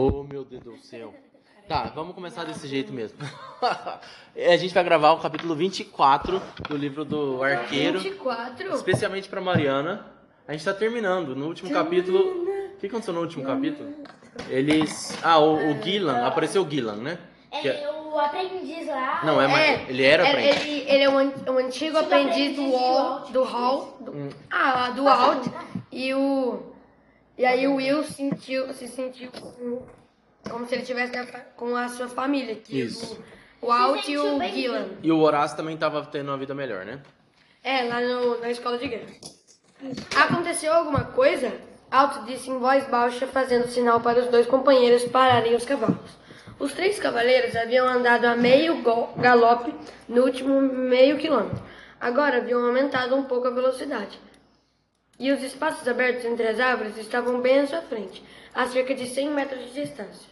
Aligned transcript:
Oh, 0.00 0.22
meu 0.24 0.44
Deus 0.44 0.62
do 0.62 0.76
céu. 0.78 1.12
Tá, 1.68 1.92
vamos 1.94 2.14
começar 2.14 2.44
desse 2.44 2.66
jeito 2.66 2.90
mesmo. 2.92 3.18
a 3.62 4.56
gente 4.56 4.72
vai 4.72 4.82
gravar 4.82 5.12
o 5.12 5.18
capítulo 5.18 5.54
24 5.54 6.40
do 6.68 6.76
livro 6.76 7.04
do 7.04 7.42
Arqueiro. 7.42 8.00
24? 8.00 8.74
Especialmente 8.74 9.28
pra 9.28 9.40
Mariana. 9.42 10.06
A 10.48 10.52
gente 10.52 10.64
tá 10.64 10.72
terminando. 10.72 11.36
No 11.36 11.46
último 11.46 11.70
capítulo. 11.70 12.18
O 12.74 12.76
que 12.80 12.86
aconteceu 12.86 13.12
no 13.12 13.20
último 13.20 13.44
capítulo? 13.44 13.92
Eles. 14.48 15.16
Ah, 15.22 15.38
o, 15.38 15.54
o 15.70 15.82
Gillan. 15.82 16.26
Apareceu 16.26 16.62
o 16.62 16.70
Gillan, 16.70 16.96
né? 16.96 17.18
Que 17.60 17.68
É 17.68 17.82
é- 17.82 17.90
o 17.90 18.18
aprendiz 18.18 18.86
lá. 18.88 19.20
Não, 19.24 19.40
é, 19.40 19.46
mas 19.46 19.60
É, 19.60 19.86
ele 19.88 20.02
era 20.02 20.28
Ele, 20.28 20.48
aprendiz. 20.48 20.66
ele, 20.66 20.90
ele 20.90 21.02
é 21.04 21.08
um, 21.10 21.52
um 21.52 21.58
antigo 21.58 21.98
aprendiz 21.98 22.56
do 22.56 22.70
Wall, 22.72 23.20
do 23.30 23.44
Hall, 23.44 23.96
do, 24.00 24.12
ah, 24.50 24.72
lá, 24.72 24.90
do 24.90 25.04
Walt, 25.04 25.46
e 25.92 26.12
o 26.14 26.69
e 27.40 27.46
aí 27.46 27.66
o 27.66 27.76
Will 27.76 28.04
sentiu, 28.04 28.70
se 28.74 28.86
sentiu 28.86 29.30
como, 29.32 30.66
se 30.66 30.74
ele 30.74 30.84
fa- 31.24 31.46
com 31.56 31.74
a 31.74 31.88
sua 31.88 32.06
família, 32.06 32.54
que 32.54 32.82
Isso. 32.82 33.18
o, 33.62 33.64
o 33.64 33.68
Walt 33.68 34.06
e 34.06 34.18
o 34.18 34.38
Gillan. 34.42 34.88
E 35.02 35.10
o 35.10 35.18
Horácio 35.20 35.56
também 35.56 35.74
tava 35.74 36.04
tendo 36.04 36.28
uma 36.28 36.36
vida 36.36 36.54
melhor, 36.54 36.84
né? 36.84 37.00
É, 37.64 37.84
lá 37.84 37.98
no, 38.02 38.38
na 38.40 38.50
escola 38.50 38.76
de 38.76 38.88
guerra. 38.88 39.06
Aconteceu 40.14 40.70
alguma 40.70 41.04
coisa? 41.04 41.50
Alto 41.90 42.26
disse 42.26 42.50
em 42.50 42.58
voz 42.58 42.86
baixa, 42.88 43.26
fazendo 43.26 43.68
sinal 43.68 44.00
para 44.02 44.20
os 44.20 44.28
dois 44.28 44.46
companheiros 44.46 45.04
pararem 45.04 45.54
os 45.54 45.64
cavalos. 45.64 46.20
Os 46.58 46.74
três 46.74 46.98
cavaleiros 46.98 47.56
haviam 47.56 47.88
andado 47.88 48.26
a 48.26 48.36
meio 48.36 48.82
galope 49.16 49.74
no 50.06 50.24
último 50.24 50.60
meio 50.60 51.16
quilômetro. 51.16 51.62
Agora 51.98 52.36
haviam 52.36 52.62
aumentado 52.66 53.16
um 53.16 53.22
pouco 53.22 53.48
a 53.48 53.50
velocidade. 53.50 54.20
E 55.20 55.30
os 55.30 55.42
espaços 55.42 55.86
abertos 55.86 56.24
entre 56.24 56.48
as 56.48 56.58
árvores 56.58 56.96
estavam 56.96 57.42
bem 57.42 57.60
à 57.60 57.66
sua 57.66 57.82
frente, 57.82 58.24
a 58.54 58.66
cerca 58.66 58.94
de 58.94 59.06
100 59.06 59.28
metros 59.28 59.66
de 59.66 59.82
distância. 59.82 60.30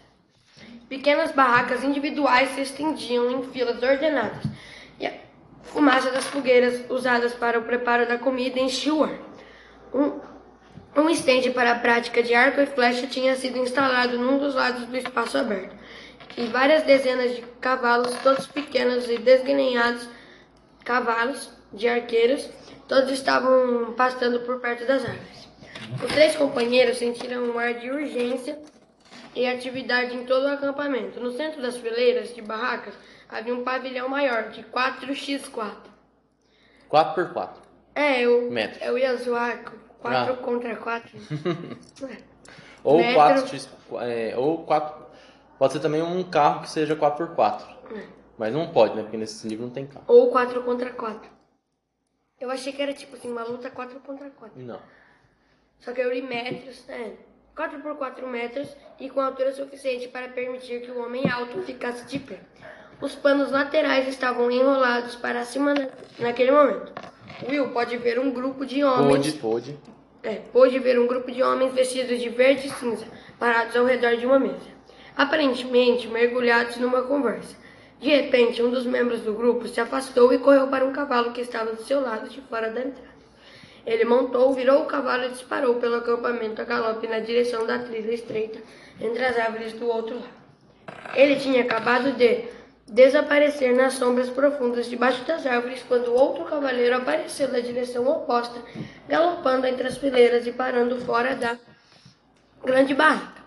Pequenas 0.88 1.30
barracas 1.30 1.84
individuais 1.84 2.48
se 2.52 2.62
estendiam 2.62 3.30
em 3.30 3.42
filas 3.52 3.82
ordenadas, 3.82 4.42
e 4.98 5.06
a 5.06 5.12
fumaça 5.62 6.10
das 6.10 6.24
fogueiras 6.28 6.90
usadas 6.90 7.34
para 7.34 7.58
o 7.58 7.64
preparo 7.64 8.08
da 8.08 8.16
comida 8.16 8.58
enchia 8.58 8.94
o 8.94 9.04
ar. 9.04 9.18
Um, 9.92 10.20
um 10.96 11.10
estende 11.10 11.50
para 11.50 11.72
a 11.72 11.78
prática 11.78 12.22
de 12.22 12.34
arco 12.34 12.58
e 12.62 12.66
flecha 12.66 13.06
tinha 13.06 13.36
sido 13.36 13.58
instalado 13.58 14.18
num 14.18 14.38
dos 14.38 14.54
lados 14.54 14.86
do 14.86 14.96
espaço 14.96 15.36
aberto, 15.36 15.76
e 16.34 16.46
várias 16.46 16.82
dezenas 16.84 17.36
de 17.36 17.42
cavalos, 17.60 18.14
todos 18.22 18.46
pequenos 18.46 19.06
e 19.10 19.18
desgrenhados, 19.18 20.08
cavalos 20.82 21.50
de 21.74 21.86
arqueiros, 21.86 22.48
todos 22.88 23.10
estavam 23.12 23.92
pastando 23.96 24.40
por 24.40 24.60
perto 24.60 24.86
das 24.86 25.04
árvores. 25.04 25.48
Os 26.04 26.12
três 26.12 26.34
companheiros 26.36 26.98
sentiram 26.98 27.44
um 27.44 27.58
ar 27.58 27.74
de 27.74 27.90
urgência 27.90 28.58
e 29.34 29.46
atividade 29.46 30.14
em 30.16 30.24
todo 30.24 30.44
o 30.44 30.48
acampamento. 30.48 31.20
No 31.20 31.30
centro 31.32 31.62
das 31.62 31.76
fileiras 31.76 32.34
de 32.34 32.42
barracas 32.42 32.94
havia 33.28 33.54
um 33.54 33.62
pavilhão 33.62 34.08
maior, 34.08 34.50
de 34.50 34.62
4x4. 34.64 35.70
4x4. 36.90 37.48
É, 37.94 38.22
eu, 38.22 38.50
Metros. 38.50 38.82
eu 38.82 38.96
ia 38.98 39.16
zoar 39.16 39.62
4 40.00 40.32
Ah. 40.32 40.36
contra 40.36 40.76
4. 40.76 41.10
Ou 42.84 42.98
Metro. 42.98 43.20
4x. 43.20 43.68
É, 44.00 44.34
ou 44.36 44.64
4. 44.64 45.06
Pode 45.58 45.72
ser 45.72 45.80
também 45.80 46.00
um 46.00 46.22
carro 46.22 46.62
que 46.62 46.70
seja 46.70 46.94
4x4. 46.94 47.62
É. 47.94 48.02
Mas 48.38 48.54
não 48.54 48.68
pode, 48.68 48.94
né? 48.94 49.02
Porque 49.02 49.16
nesse 49.16 49.46
livro 49.48 49.64
não 49.66 49.72
tem 49.72 49.84
carro. 49.86 50.04
Ou 50.06 50.30
4 50.30 50.62
contra 50.62 50.90
4. 50.90 51.28
Eu 52.40 52.50
achei 52.50 52.72
que 52.72 52.80
era 52.80 52.92
tipo 52.92 53.16
assim, 53.16 53.30
uma 53.30 53.42
luta 53.42 53.70
4 53.70 53.98
contra 54.00 54.30
4. 54.30 54.60
Não. 54.60 54.80
Só 55.80 55.92
que 55.92 56.00
eu 56.00 56.12
li 56.12 56.22
metros, 56.22 56.88
é. 56.88 57.12
4 57.54 57.80
por 57.80 57.96
4 57.96 58.26
metros 58.28 58.68
e 59.00 59.10
com 59.10 59.20
altura 59.20 59.52
suficiente 59.52 60.06
para 60.08 60.28
permitir 60.28 60.80
que 60.80 60.90
o 60.92 61.02
homem 61.04 61.28
alto 61.28 61.60
ficasse 61.62 62.06
de 62.06 62.20
pé. 62.20 62.38
Os 63.00 63.14
panos 63.16 63.50
laterais 63.50 64.06
estavam 64.08 64.50
enrolados 64.50 65.16
para 65.16 65.44
cima 65.44 65.74
na, 65.74 65.88
naquele 66.20 66.52
momento. 66.52 66.92
Will 67.48 67.70
pode 67.70 67.96
ver 67.96 68.18
um 68.18 68.30
grupo 68.30 68.64
de 68.64 68.84
homens. 68.84 69.34
Pode, 69.34 69.72
pode. 69.72 69.78
É, 70.22 70.36
pôde 70.52 70.78
ver 70.78 70.98
um 70.98 71.06
grupo 71.06 71.30
de 71.30 71.42
homens 71.42 71.72
vestidos 71.72 72.20
de 72.20 72.28
verde 72.28 72.66
e 72.66 72.70
cinza, 72.70 73.06
parados 73.38 73.74
ao 73.76 73.84
redor 73.84 74.16
de 74.16 74.26
uma 74.26 74.38
mesa, 74.38 74.66
aparentemente 75.16 76.08
mergulhados 76.08 76.76
numa 76.76 77.02
conversa. 77.02 77.56
De 78.00 78.08
repente, 78.08 78.62
um 78.62 78.70
dos 78.70 78.86
membros 78.86 79.20
do 79.22 79.34
grupo 79.34 79.66
se 79.66 79.80
afastou 79.80 80.32
e 80.32 80.38
correu 80.38 80.68
para 80.68 80.84
um 80.84 80.92
cavalo 80.92 81.32
que 81.32 81.40
estava 81.40 81.72
do 81.72 81.82
seu 81.82 82.00
lado 82.00 82.28
de 82.28 82.40
fora 82.42 82.70
da 82.70 82.80
entrada. 82.80 83.18
Ele 83.84 84.04
montou, 84.04 84.52
virou 84.54 84.82
o 84.82 84.86
cavalo 84.86 85.24
e 85.24 85.30
disparou 85.30 85.76
pelo 85.76 85.96
acampamento 85.96 86.60
a 86.60 86.64
galope 86.64 87.06
na 87.08 87.18
direção 87.18 87.66
da 87.66 87.78
trilha 87.78 88.12
estreita 88.12 88.60
entre 89.00 89.24
as 89.24 89.36
árvores 89.36 89.72
do 89.72 89.88
outro 89.88 90.16
lado. 90.16 90.38
Ele 91.14 91.36
tinha 91.36 91.62
acabado 91.62 92.12
de 92.12 92.44
desaparecer 92.86 93.74
nas 93.74 93.94
sombras 93.94 94.30
profundas 94.30 94.88
debaixo 94.88 95.24
das 95.24 95.44
árvores 95.44 95.82
quando 95.86 96.14
outro 96.14 96.44
cavaleiro 96.44 96.96
apareceu 96.96 97.48
da 97.48 97.60
direção 97.60 98.06
oposta, 98.06 98.60
galopando 99.08 99.66
entre 99.66 99.88
as 99.88 99.98
fileiras 99.98 100.46
e 100.46 100.52
parando 100.52 101.00
fora 101.00 101.34
da 101.34 101.58
grande 102.64 102.94
barraca. 102.94 103.42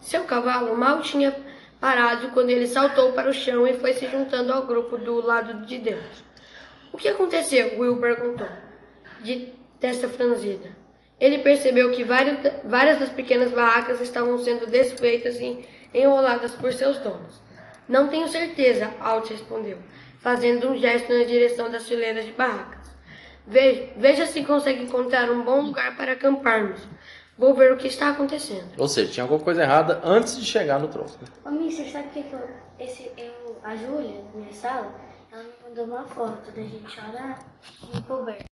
Seu 0.00 0.24
cavalo 0.24 0.76
mal 0.76 1.00
tinha 1.00 1.34
parado 1.84 2.30
quando 2.30 2.48
ele 2.48 2.66
saltou 2.66 3.12
para 3.12 3.28
o 3.28 3.34
chão 3.34 3.66
e 3.68 3.74
foi 3.74 3.92
se 3.92 4.06
juntando 4.06 4.50
ao 4.50 4.66
grupo 4.66 4.96
do 4.96 5.20
lado 5.20 5.66
de 5.66 5.76
dentro. 5.76 6.24
O 6.90 6.96
que 6.96 7.08
aconteceu? 7.08 7.78
Will 7.78 7.98
perguntou, 7.98 8.48
de 9.20 9.52
testa 9.78 10.08
franzida. 10.08 10.70
Ele 11.20 11.40
percebeu 11.40 11.90
que 11.90 12.02
várias, 12.02 12.98
das 12.98 13.10
pequenas 13.10 13.52
barracas 13.52 14.00
estavam 14.00 14.38
sendo 14.38 14.66
desfeitas 14.66 15.38
e 15.38 15.62
enroladas 15.92 16.52
por 16.52 16.72
seus 16.72 16.96
donos. 17.00 17.38
Não 17.86 18.08
tenho 18.08 18.28
certeza, 18.28 18.90
Alt 18.98 19.28
respondeu, 19.28 19.76
fazendo 20.20 20.70
um 20.70 20.78
gesto 20.78 21.12
na 21.12 21.24
direção 21.24 21.70
das 21.70 21.86
fileiras 21.86 22.24
de 22.24 22.32
barracas. 22.32 22.96
Veja, 23.46 23.90
veja 23.98 24.24
se 24.24 24.42
consegue 24.42 24.84
encontrar 24.84 25.30
um 25.30 25.42
bom 25.42 25.60
lugar 25.60 25.94
para 25.98 26.12
acamparmos. 26.12 26.80
Vou 27.36 27.52
ver 27.54 27.72
o 27.72 27.76
que 27.76 27.88
está 27.88 28.10
acontecendo. 28.10 28.70
Ou 28.78 28.86
seja, 28.88 29.10
tinha 29.12 29.24
alguma 29.24 29.40
coisa 29.40 29.62
errada 29.62 30.00
antes 30.04 30.36
de 30.38 30.44
chegar 30.44 30.78
no 30.78 30.88
troço. 30.88 31.18
né? 31.20 31.28
Ô, 31.44 31.50
Mister, 31.50 31.90
sabe 31.90 32.06
o 32.08 32.10
que, 32.10 32.22
que 32.22 32.32
eu, 32.32 32.48
esse, 32.78 33.10
eu, 33.16 33.56
a 33.64 33.74
Júlia, 33.74 34.22
da 34.32 34.38
minha 34.38 34.52
sala, 34.52 34.94
ela 35.32 35.42
me 35.42 35.50
mandou 35.68 35.84
uma 35.84 36.04
foto 36.04 36.50
da 36.52 36.62
gente 36.62 37.00
orar 37.00 37.44
em 37.92 38.00
coberta. 38.02 38.44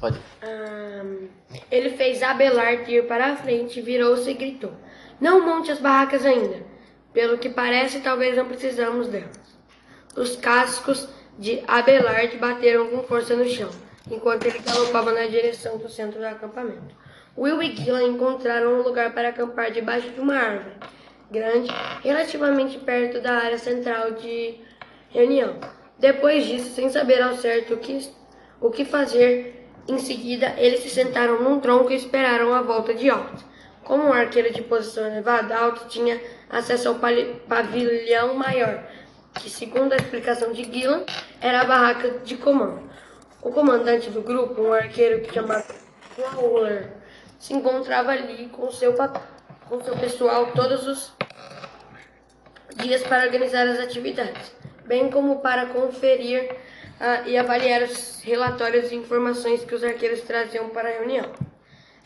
Pode. 0.00 0.18
Ele 1.70 1.90
fez 1.90 2.22
Abelard 2.22 2.90
ir 2.92 3.06
para 3.06 3.32
a 3.32 3.36
frente, 3.36 3.80
virou-se 3.80 4.28
e 4.30 4.34
gritou: 4.34 4.72
Não 5.20 5.44
monte 5.46 5.70
as 5.70 5.78
barracas 5.78 6.24
ainda. 6.24 6.64
Pelo 7.12 7.38
que 7.38 7.48
parece, 7.50 8.00
talvez 8.00 8.36
não 8.36 8.46
precisamos 8.46 9.06
delas. 9.06 9.38
Os 10.16 10.34
cascos 10.36 11.08
de 11.38 11.62
Abelard 11.68 12.36
bateram 12.38 12.88
com 12.88 13.02
força 13.02 13.36
no 13.36 13.46
chão, 13.46 13.70
enquanto 14.10 14.46
ele 14.46 14.58
galopava 14.58 15.12
na 15.12 15.26
direção 15.26 15.78
do 15.78 15.88
centro 15.88 16.18
do 16.18 16.26
acampamento. 16.26 16.94
Will 17.36 17.62
e 17.62 17.74
Gillan 17.74 18.02
encontraram 18.04 18.74
um 18.74 18.82
lugar 18.82 19.14
para 19.14 19.28
acampar 19.28 19.70
debaixo 19.70 20.10
de 20.10 20.20
uma 20.20 20.36
árvore 20.36 20.74
grande, 21.30 21.70
relativamente 22.04 22.78
perto 22.78 23.20
da 23.20 23.32
área 23.32 23.58
central 23.58 24.12
de 24.12 24.60
reunião. 25.08 25.56
Depois 25.98 26.46
disso, 26.46 26.74
sem 26.74 26.90
saber 26.90 27.22
ao 27.22 27.34
certo 27.36 27.74
o 27.74 27.78
que, 27.78 28.06
o 28.60 28.70
que 28.70 28.84
fazer, 28.84 29.66
em 29.88 29.98
seguida 29.98 30.54
eles 30.58 30.80
se 30.80 30.90
sentaram 30.90 31.42
num 31.42 31.58
tronco 31.58 31.90
e 31.90 31.96
esperaram 31.96 32.52
a 32.54 32.60
volta 32.60 32.92
de 32.92 33.08
Alt. 33.08 33.40
Como 33.82 34.04
um 34.04 34.12
arqueiro 34.12 34.52
de 34.52 34.62
posição 34.62 35.06
elevada, 35.06 35.56
Alt 35.56 35.88
tinha 35.88 36.20
acesso 36.50 36.88
ao 36.88 36.96
pavilhão 37.48 38.34
maior, 38.34 38.84
que, 39.34 39.48
segundo 39.48 39.92
a 39.92 39.96
explicação 39.96 40.52
de 40.52 40.64
Gillan, 40.64 41.04
era 41.40 41.62
a 41.62 41.64
barraca 41.64 42.18
de 42.24 42.36
comando. 42.36 42.91
O 43.42 43.50
comandante 43.50 44.08
do 44.08 44.22
grupo, 44.22 44.62
um 44.62 44.72
arqueiro 44.72 45.20
que 45.20 45.34
chamava 45.34 45.64
Fowler, 46.14 46.92
se 47.38 47.52
encontrava 47.52 48.12
ali 48.12 48.48
com 48.48 48.70
seu, 48.70 48.94
com 49.68 49.82
seu 49.82 49.96
pessoal 49.96 50.52
todos 50.52 50.86
os 50.86 51.12
dias 52.76 53.02
para 53.02 53.24
organizar 53.24 53.66
as 53.66 53.80
atividades, 53.80 54.54
bem 54.86 55.10
como 55.10 55.40
para 55.40 55.66
conferir 55.66 56.56
ah, 57.00 57.22
e 57.26 57.36
avaliar 57.36 57.82
os 57.82 58.20
relatórios 58.22 58.92
e 58.92 58.94
informações 58.94 59.64
que 59.64 59.74
os 59.74 59.82
arqueiros 59.82 60.20
traziam 60.20 60.68
para 60.68 60.88
a 60.88 60.92
reunião. 60.92 61.32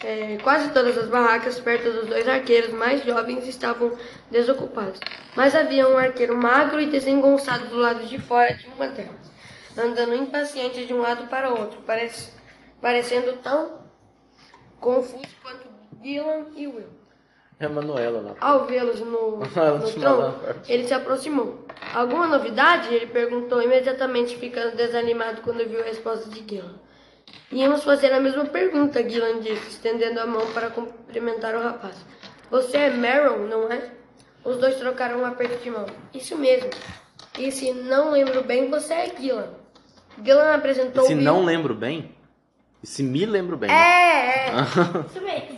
É, 0.03 0.39
quase 0.43 0.71
todas 0.71 0.97
as 0.97 1.09
barracas 1.09 1.59
perto 1.59 1.91
dos 1.91 2.07
dois 2.07 2.29
arqueiros 2.29 2.71
mais 2.71 3.03
jovens 3.03 3.47
estavam 3.47 3.93
desocupadas, 4.31 5.01
mas 5.35 5.55
havia 5.55 5.89
um 5.89 5.97
arqueiro 5.97 6.37
magro 6.37 6.81
e 6.81 6.87
desengonçado 6.87 7.67
do 7.69 7.77
lado 7.77 8.07
de 8.07 8.19
fora 8.19 8.55
de 8.55 8.67
uma 8.69 8.89
delas, 8.89 9.33
andando 9.79 10.15
impaciente 10.15 10.87
de 10.87 10.95
um 10.95 11.01
lado 11.01 11.27
para 11.29 11.53
o 11.53 11.59
outro, 11.61 11.81
parec- 11.83 12.31
parecendo 12.81 13.35
tão 13.39 13.81
confuso 14.81 15.25
quanto 15.43 15.69
Dylan 16.01 16.47
e 16.55 16.67
Will. 16.67 16.97
É 17.59 17.65
a 17.67 17.69
Manuela 17.71 18.21
lá. 18.21 18.35
Ao 18.39 18.67
vê-los 18.67 19.01
no, 19.01 19.39
no 19.39 19.47
tronco, 20.01 20.41
ele 20.69 20.87
se 20.87 20.93
aproximou. 20.93 21.65
Alguma 21.95 22.27
novidade? 22.27 22.95
Ele 22.95 23.07
perguntou, 23.07 23.63
imediatamente 23.63 24.37
ficando 24.37 24.77
desanimado 24.77 25.41
quando 25.41 25.67
viu 25.67 25.81
a 25.81 25.85
resposta 25.85 26.29
de 26.29 26.45
Gillan. 26.47 26.75
Íamos 27.51 27.83
fazer 27.83 28.13
a 28.13 28.21
mesma 28.21 28.45
pergunta, 28.45 29.09
Gillan 29.09 29.41
disse, 29.41 29.69
estendendo 29.69 30.21
a 30.21 30.27
mão 30.27 30.47
para 30.53 30.69
cumprimentar 30.69 31.55
o 31.55 31.63
rapaz. 31.63 31.97
Você 32.51 32.77
é 32.77 32.91
Meryl, 32.91 33.47
não 33.49 33.73
é? 33.73 33.91
Os 34.45 34.59
dois 34.59 34.77
trocaram 34.77 35.21
um 35.21 35.25
aperto 35.25 35.57
de 35.63 35.71
mão. 35.71 35.87
Isso 36.13 36.37
mesmo. 36.37 36.69
E 37.39 37.51
se 37.51 37.73
não 37.73 38.11
lembro 38.11 38.45
bem, 38.45 38.69
você 38.71 38.93
é 38.93 39.17
Gillan. 39.19 39.49
Gillan 40.25 40.55
apresentou 40.55 41.05
Se 41.07 41.15
Will- 41.15 41.23
não 41.23 41.45
lembro 41.45 41.75
bem, 41.75 42.15
e 42.83 42.87
se 42.87 43.03
me 43.03 43.25
lembro 43.27 43.57
bem. 43.57 43.71
É, 43.71 44.49
é. 44.49 44.53
Isso 45.07 45.21
mesmo. 45.21 45.57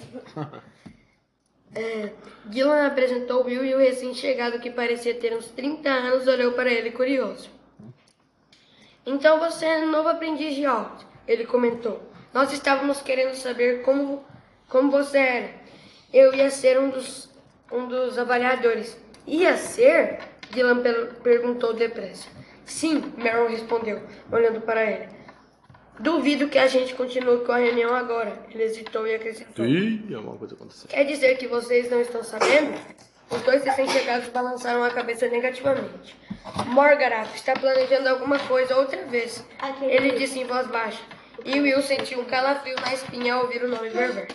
Gillan 2.50 2.86
apresentou 2.86 3.44
Will 3.44 3.64
e 3.64 3.74
o 3.74 3.78
recém-chegado, 3.78 4.58
que 4.58 4.70
parecia 4.70 5.14
ter 5.14 5.36
uns 5.36 5.46
30 5.48 5.88
anos, 5.88 6.26
olhou 6.26 6.52
para 6.52 6.70
ele 6.72 6.90
curioso. 6.90 7.50
Então 9.06 9.38
você 9.38 9.64
é 9.64 9.84
novo 9.84 10.08
aprendiz 10.08 10.54
de 10.54 10.64
Alt, 10.66 11.02
ele 11.26 11.44
comentou. 11.44 12.02
Nós 12.32 12.52
estávamos 12.52 13.00
querendo 13.00 13.34
saber 13.34 13.82
como, 13.82 14.24
como 14.68 14.90
você 14.90 15.18
era. 15.18 15.50
Eu 16.12 16.34
ia 16.34 16.50
ser 16.50 16.78
um 16.78 16.90
dos, 16.90 17.30
um 17.70 17.86
dos 17.86 18.18
avaliadores. 18.18 18.98
Ia 19.26 19.56
ser? 19.56 20.18
Per- 20.50 21.14
perguntou 21.22 21.74
depressa. 21.74 22.28
Sim, 22.68 23.12
Meryl 23.16 23.48
respondeu, 23.48 24.02
olhando 24.30 24.60
para 24.60 24.84
ele. 24.84 25.08
Duvido 25.98 26.48
que 26.48 26.58
a 26.58 26.66
gente 26.68 26.94
continue 26.94 27.44
com 27.44 27.50
a 27.50 27.56
reunião 27.56 27.94
agora. 27.94 28.32
Ele 28.50 28.62
hesitou 28.62 29.06
e 29.06 29.14
acrescentou. 29.14 29.64
Ih, 29.64 30.14
alguma 30.14 30.36
coisa 30.36 30.54
aconteceu. 30.54 30.88
Quer 30.88 31.04
dizer 31.04 31.36
que 31.38 31.48
vocês 31.48 31.90
não 31.90 32.00
estão 32.00 32.22
sabendo? 32.22 32.78
Os 33.30 33.42
dois 33.42 33.64
recém-chegados 33.64 34.28
balançaram 34.28 34.84
a 34.84 34.90
cabeça 34.90 35.26
negativamente. 35.28 36.16
Morgarath 36.66 37.34
está 37.34 37.52
planejando 37.54 38.08
alguma 38.08 38.38
coisa 38.38 38.76
outra 38.76 39.02
vez. 39.06 39.44
Ele 39.82 40.12
disse 40.12 40.38
em 40.38 40.44
voz 40.44 40.66
baixa. 40.68 41.02
E 41.44 41.60
Will 41.60 41.82
sentiu 41.82 42.20
um 42.20 42.24
calafrio 42.24 42.76
na 42.80 42.94
espinha 42.94 43.34
ao 43.34 43.42
ouvir 43.42 43.64
o 43.64 43.68
nome 43.68 43.90
Berber. 43.90 44.28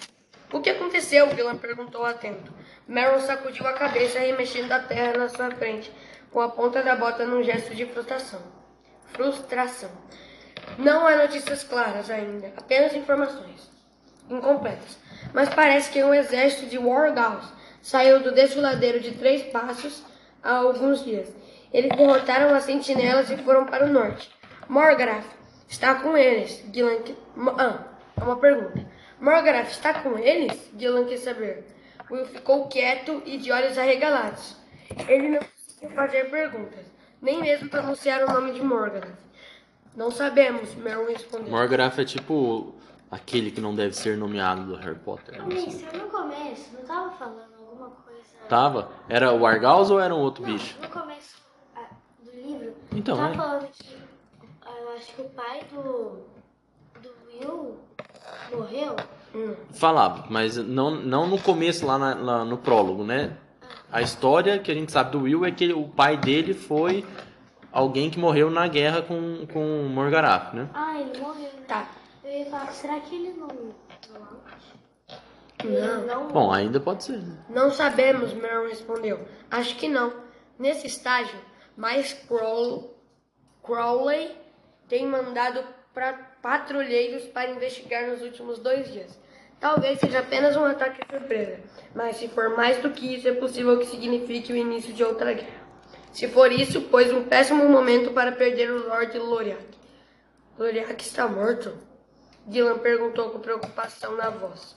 O 0.53 0.61
que 0.61 0.69
aconteceu? 0.69 1.27
Dylan 1.33 1.57
perguntou 1.57 2.05
atento. 2.05 2.53
Meryl 2.87 3.19
sacudiu 3.19 3.65
a 3.67 3.73
cabeça, 3.73 4.19
remexendo 4.19 4.71
a 4.71 4.79
terra 4.79 5.17
na 5.17 5.27
sua 5.27 5.49
frente, 5.49 5.91
com 6.31 6.39
a 6.39 6.49
ponta 6.49 6.83
da 6.83 6.95
bota 6.95 7.25
num 7.25 7.41
gesto 7.43 7.73
de 7.73 7.87
frustração. 7.87 8.39
Frustração. 9.07 9.89
Não 10.77 11.07
há 11.07 11.15
notícias 11.15 11.63
claras 11.63 12.09
ainda, 12.09 12.53
apenas 12.55 12.93
informações 12.93 13.73
incompletas. 14.29 14.97
Mas 15.33 15.49
parece 15.49 15.91
que 15.91 16.03
um 16.03 16.13
exército 16.13 16.67
de 16.67 16.77
Wargals 16.77 17.45
saiu 17.81 18.21
do 18.21 18.31
desfiladeiro 18.31 18.99
de 18.99 19.11
Três 19.11 19.43
Passos 19.51 20.03
há 20.41 20.57
alguns 20.57 21.03
dias. 21.03 21.29
Eles 21.73 21.95
derrotaram 21.97 22.53
as 22.53 22.63
sentinelas 22.63 23.29
e 23.31 23.37
foram 23.37 23.65
para 23.65 23.85
o 23.85 23.89
norte. 23.89 24.31
Morgrath 24.69 25.25
está 25.67 25.95
com 25.95 26.15
eles. 26.15 26.63
Gillan 26.71 26.99
Ah, 27.57 27.79
é 28.15 28.23
uma 28.23 28.37
pergunta. 28.37 28.92
Morgrath 29.23 29.69
está 29.69 30.01
com 30.01 30.17
eles? 30.17 30.69
Gillan 30.77 31.05
quis 31.05 31.21
saber. 31.21 31.63
Will 32.11 32.25
ficou 32.25 32.67
quieto 32.67 33.23
e 33.25 33.37
de 33.37 33.53
olhos 33.53 33.77
arregalados. 33.77 34.57
Ele 35.07 35.29
não 35.29 35.39
conseguiu 35.39 35.95
fazer 35.95 36.29
perguntas, 36.29 36.85
nem 37.21 37.39
mesmo 37.39 37.69
pronunciar 37.69 38.21
o 38.25 38.33
nome 38.33 38.51
de 38.51 38.61
Morgrath. 38.61 39.17
Não 39.95 40.11
sabemos, 40.11 40.75
Merrill 40.75 41.07
respondeu. 41.07 41.49
Morgrath 41.49 41.99
é 41.99 42.03
tipo 42.03 42.75
aquele 43.09 43.49
que 43.49 43.61
não 43.61 43.73
deve 43.73 43.95
ser 43.95 44.17
nomeado 44.17 44.65
do 44.65 44.75
Harry 44.75 44.99
Potter. 44.99 45.41
Ô, 45.41 45.47
né? 45.47 45.55
Assim. 45.55 45.67
Mister, 45.67 45.97
no 45.97 46.09
começo, 46.09 46.73
não 46.73 46.81
tava 46.81 47.11
falando 47.11 47.53
alguma 47.57 47.91
coisa... 47.91 48.19
Tava? 48.49 48.91
Era 49.07 49.31
o 49.31 49.45
Argaus 49.45 49.89
ou 49.89 50.01
era 50.01 50.13
um 50.13 50.19
outro 50.19 50.43
Não, 50.43 50.51
bicho? 50.51 50.77
no 50.81 50.89
começo 50.89 51.37
ah, 51.77 51.87
do 52.19 52.31
livro, 52.31 52.75
Então, 52.91 53.15
tava 53.15 53.33
é. 53.33 53.37
falando 53.37 53.67
que 53.71 53.97
ah, 54.65 54.75
eu 54.81 54.91
acho 54.97 55.13
que 55.13 55.21
o 55.21 55.29
pai 55.29 55.61
do, 55.71 56.25
do 57.01 57.09
Will 57.29 57.79
morreu. 58.55 58.95
Hum. 59.35 59.55
Falava, 59.73 60.25
mas 60.29 60.57
não, 60.57 60.91
não 60.91 61.27
no 61.27 61.39
começo, 61.39 61.85
lá, 61.85 61.97
na- 61.97 62.13
lá 62.15 62.45
no 62.45 62.57
prólogo, 62.57 63.03
né? 63.03 63.35
A 63.91 64.01
história 64.01 64.59
que 64.59 64.71
a 64.71 64.75
gente 64.75 64.91
sabe 64.91 65.11
do 65.11 65.21
Will 65.23 65.45
é 65.45 65.51
que 65.51 65.71
o 65.73 65.87
pai 65.87 66.17
dele 66.17 66.53
foi 66.53 67.05
alguém 67.71 68.09
que 68.09 68.19
morreu 68.19 68.49
na 68.51 68.67
guerra 68.67 69.01
com, 69.01 69.45
com 69.51 69.87
Morgarath, 69.89 70.53
né? 70.53 70.69
Ah, 70.73 70.99
ele 70.99 71.19
morreu, 71.19 71.43
né? 71.43 71.63
Tá. 71.67 71.87
Eu 72.23 72.31
ia 72.31 72.45
falar, 72.45 72.71
será 72.71 72.99
que 72.99 73.15
ele 73.15 73.33
não... 73.33 73.47
Não. 75.63 76.05
Não. 76.05 76.27
Bom, 76.27 76.51
ainda 76.51 76.79
pode 76.79 77.03
ser. 77.05 77.17
né? 77.19 77.37
Não 77.49 77.71
sabemos, 77.71 78.33
Merrill 78.33 78.67
respondeu. 78.67 79.25
Acho 79.49 79.75
que 79.77 79.87
não. 79.87 80.11
Nesse 80.59 80.87
estágio, 80.87 81.37
mais 81.77 82.13
Crow- 82.13 82.93
Crowley 83.63 84.35
tem 84.89 85.07
mandado 85.07 85.63
pra 85.93 86.32
patrulheiros 86.43 87.23
para 87.23 87.51
investigar 87.51 88.05
nos 88.05 88.21
últimos 88.21 88.59
dois 88.59 88.91
dias. 88.91 89.17
Talvez 89.61 89.97
seja 89.97 90.19
apenas 90.19 90.57
um 90.57 90.65
ataque 90.65 90.99
surpresa, 91.09 91.57
mas 91.95 92.17
se 92.17 92.27
for 92.27 92.49
mais 92.49 92.79
do 92.79 92.89
que 92.89 93.15
isso, 93.15 93.29
é 93.29 93.33
possível 93.33 93.79
que 93.79 93.85
signifique 93.85 94.51
o 94.51 94.57
início 94.57 94.93
de 94.93 95.05
outra 95.05 95.31
guerra. 95.31 95.63
Se 96.11 96.27
for 96.27 96.51
isso, 96.51 96.81
pois 96.91 97.13
um 97.13 97.23
péssimo 97.23 97.67
momento 97.69 98.11
para 98.11 98.33
perder 98.33 98.69
o 98.69 98.89
Lord 98.89 99.17
Loriak. 99.17 99.63
Loriak 100.59 101.01
está 101.01 101.29
morto? 101.29 101.75
Dylan 102.45 102.79
perguntou 102.79 103.29
com 103.29 103.39
preocupação 103.39 104.17
na 104.17 104.29
voz. 104.29 104.75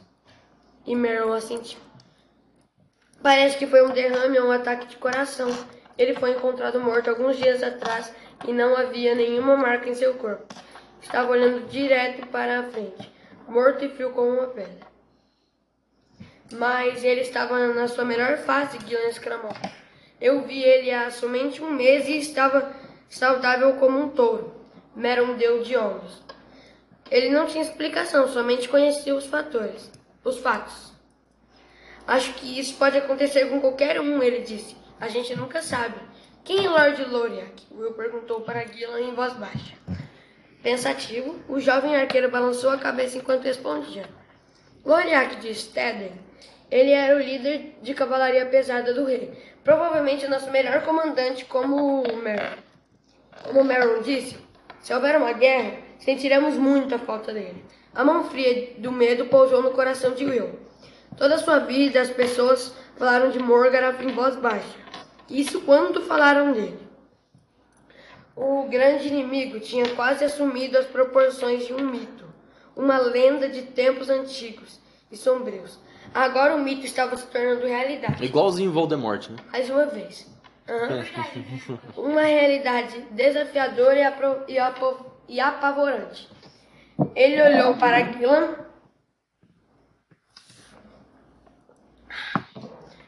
E 0.87 0.95
Merrill 0.95 1.33
assentiu. 1.33 1.81
Parece 3.21 3.59
que 3.59 3.67
foi 3.67 3.85
um 3.85 3.91
derrame 3.91 4.39
ou 4.39 4.47
um 4.47 4.53
ataque 4.53 4.87
de 4.87 4.97
coração. 4.99 5.49
Ele 5.99 6.15
foi 6.15 6.31
encontrado 6.31 6.79
morto 6.79 7.11
alguns 7.11 7.37
dias 7.37 7.61
atrás 7.61 8.15
e 8.47 8.53
não 8.53 8.77
havia 8.77 9.17
nenhuma 9.17 9.57
marca 9.57 9.89
em 9.89 9.95
seu 9.95 10.15
corpo. 10.15 10.47
Estava 11.03 11.31
olhando 11.31 11.69
direto 11.69 12.27
para 12.29 12.61
a 12.61 12.63
frente, 12.65 13.13
morto 13.49 13.85
e 13.85 13.89
frio 13.89 14.11
como 14.11 14.33
uma 14.33 14.49
pedra. 14.49 14.87
Mas 16.53 17.03
ele 17.03 17.23
estava 17.23 17.75
na 17.75 17.89
sua 17.89 18.05
melhor 18.05 18.39
fase, 18.39 18.79
Gillian 18.79 19.09
exclamou. 19.09 19.53
Eu 20.21 20.43
vi 20.43 20.63
ele 20.63 20.91
há 20.91 21.11
somente 21.11 21.63
um 21.63 21.71
mês 21.71 22.09
e 22.09 22.19
estava 22.19 22.75
saudável 23.09 23.75
como 23.75 23.99
um 23.99 24.09
touro. 24.09 24.55
Meron 24.95 25.35
deu 25.35 25.63
de 25.63 25.77
ombros. 25.77 26.23
Ele 27.11 27.31
não 27.31 27.47
tinha 27.47 27.63
explicação, 27.63 28.29
somente 28.29 28.69
conhecia 28.69 29.15
os 29.15 29.27
fatores, 29.27 29.91
os 30.25 30.39
fatos. 30.39 30.93
Acho 32.07 32.33
que 32.35 32.59
isso 32.59 32.77
pode 32.77 32.97
acontecer 32.97 33.47
com 33.47 33.61
qualquer 33.61 34.01
um, 34.01 34.23
ele 34.23 34.41
disse. 34.41 34.77
A 35.01 35.09
gente 35.09 35.35
nunca 35.37 35.61
sabe. 35.61 35.97
Quem 36.45 36.65
é 36.65 36.69
Lord 36.69 37.05
Loriak? 37.05 37.67
Will 37.73 37.93
perguntou 37.93 38.41
para 38.41 38.65
Gillan 38.67 39.01
em 39.01 39.15
voz 39.15 39.35
baixa. 39.35 39.75
Pensativo, 40.63 41.37
o 41.49 41.61
jovem 41.61 41.97
arqueiro 41.97 42.31
balançou 42.31 42.71
a 42.71 42.79
cabeça 42.79 43.19
enquanto 43.19 43.45
respondia. 43.45 44.05
Loriak 44.85 45.37
de 45.37 45.55
Steden. 45.55 46.13
Ele 46.71 46.91
era 46.91 47.17
o 47.17 47.21
líder 47.21 47.79
de 47.83 47.95
cavalaria 47.95 48.47
pesada 48.47 48.93
do 48.93 49.05
rei. 49.05 49.33
Provavelmente 49.63 50.27
o 50.27 50.31
nosso 50.31 50.51
melhor 50.51 50.83
comandante, 50.83 51.45
como 51.45 52.03
o 52.03 52.17
Merrill. 52.17 52.59
Como 53.45 53.65
Merrill 53.65 54.03
disse, 54.03 54.37
se 54.81 54.93
houver 54.93 55.17
uma 55.17 55.33
guerra, 55.33 55.79
sentiremos 55.99 56.57
muito 56.57 56.95
a 56.95 56.99
falta 56.99 57.33
dele. 57.33 57.65
A 57.95 58.05
mão 58.05 58.25
fria 58.25 58.75
do 58.79 58.93
medo 58.93 59.27
pousou 59.27 59.63
no 59.63 59.71
coração 59.71 60.13
de 60.13 60.25
Will. 60.25 60.59
Toda 61.17 61.37
a 61.37 61.39
sua 61.39 61.61
vida 61.61 62.01
as 62.01 62.11
pessoas 62.11 62.75
falaram 62.97 63.31
de 63.31 63.39
Morgarath 63.39 64.01
em 64.03 64.13
voz 64.13 64.37
baixa. 64.37 64.79
Isso 65.29 65.63
quando 65.63 66.03
falaram 66.03 66.53
dele. 66.53 66.86
O 68.37 68.69
grande 68.69 69.09
inimigo 69.09 69.59
tinha 69.61 69.89
quase 69.95 70.25
assumido 70.25 70.77
as 70.77 70.85
proporções 70.87 71.67
de 71.67 71.73
um 71.73 71.81
mito, 71.91 72.27
uma 72.77 72.99
lenda 72.99 73.49
de 73.49 73.63
tempos 73.63 74.11
antigos 74.11 74.79
e 75.11 75.17
sombrios. 75.17 75.79
Agora 76.13 76.55
o 76.55 76.59
mito 76.59 76.85
estava 76.85 77.17
se 77.17 77.27
tornando 77.29 77.67
realidade. 77.67 78.23
Igualzinho 78.25 78.71
Voldemort, 78.73 79.29
né? 79.31 79.37
Mais 79.51 79.71
uma 79.71 79.87
vez. 79.87 80.31
Aham. 80.69 81.05
Uma 81.97 82.23
realidade 82.23 83.01
desafiadora 83.13 83.99
e, 84.01 84.03
apro- 84.03 84.43
e 84.49 84.59
apo- 84.59 85.07
e 85.29 85.39
apavorante. 85.41 86.29
Ele 87.15 87.41
olhou 87.41 87.77
para 87.77 88.03
Gillan 88.13 88.57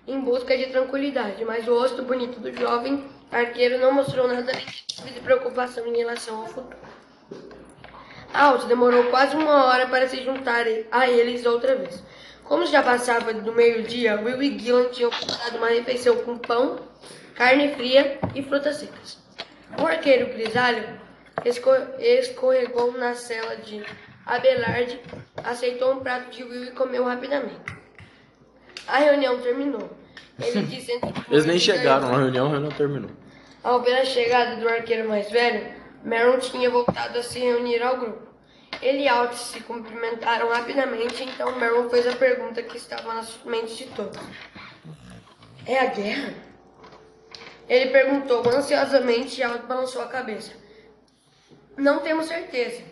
em 0.07 0.21
busca 0.21 0.57
de 0.57 0.67
tranquilidade, 0.69 1.45
mas 1.45 1.67
o 1.67 1.75
rosto 1.79 2.03
bonito 2.05 2.39
do 2.41 2.53
jovem 2.57 3.05
arqueiro 3.31 3.79
não 3.79 3.93
mostrou 3.93 4.29
nada 4.29 4.53
de 5.05 5.21
preocupação 5.21 5.87
em 5.87 5.97
relação 5.97 6.41
ao 6.41 6.47
futuro. 6.47 6.77
Alt 8.33 8.67
demorou 8.67 9.05
quase 9.05 9.35
uma 9.37 9.65
hora 9.65 9.87
para 9.87 10.07
se 10.09 10.23
juntar 10.23 10.65
a 10.93 11.09
eles 11.09 11.47
outra 11.47 11.77
vez. 11.77 12.03
Como 12.45 12.65
já 12.67 12.83
passava 12.83 13.33
do 13.33 13.53
meio-dia, 13.53 14.21
Will 14.21 14.43
e 14.43 14.59
Gillan 14.59 14.89
tinham 14.91 15.11
preparado 15.11 15.57
uma 15.57 15.69
refeição 15.69 16.17
com 16.19 16.37
pão, 16.39 16.79
carne 17.35 17.75
fria 17.75 18.19
e 18.35 18.43
frutas 18.43 18.77
secas. 18.77 19.19
O 19.81 19.87
arqueiro 19.87 20.33
grisalho 20.33 20.99
esco- 21.45 21.71
escorregou 21.99 22.93
na 22.93 23.15
cela 23.15 23.57
de 23.57 23.83
Abelard, 24.25 25.01
aceitou 25.45 25.95
um 25.95 26.01
prato 26.01 26.31
de 26.31 26.43
Will 26.45 26.65
e 26.65 26.71
comeu 26.73 27.05
rapidamente. 27.05 27.57
A 28.87 28.99
reunião 28.99 29.39
terminou. 29.41 29.91
Ele 30.41 30.63
disse 30.69 30.93
entre 30.93 31.13
Eles 31.31 31.45
nem 31.45 31.59
chegaram 31.59 32.11
na 32.11 32.17
reunião, 32.19 32.47
a 32.47 32.51
reunião 32.51 32.71
terminou. 32.73 33.11
Ao 33.69 33.83
ver 33.83 33.99
a 33.99 34.05
chegada 34.07 34.57
do 34.57 34.67
arqueiro 34.67 35.07
mais 35.07 35.31
velho, 35.31 35.71
Meron 36.03 36.39
tinha 36.39 36.71
voltado 36.71 37.19
a 37.19 37.23
se 37.23 37.39
reunir 37.39 37.83
ao 37.83 37.99
grupo. 37.99 38.27
Ele 38.81 39.03
e 39.03 39.09
Alt 39.09 39.35
se 39.35 39.61
cumprimentaram 39.61 40.49
rapidamente, 40.49 41.23
então 41.23 41.55
Meron 41.59 41.91
fez 41.91 42.07
a 42.07 42.17
pergunta 42.17 42.63
que 42.63 42.79
estava 42.79 43.13
nas 43.13 43.39
mentes 43.45 43.77
de 43.77 43.85
todos. 43.89 44.19
É 45.67 45.81
a 45.81 45.85
guerra? 45.85 46.33
Ele 47.69 47.91
perguntou 47.91 48.43
ansiosamente 48.49 49.39
e 49.39 49.45
Alto 49.45 49.67
balançou 49.67 50.01
a 50.01 50.07
cabeça. 50.07 50.53
Não 51.77 51.99
temos 51.99 52.25
certeza. 52.25 52.83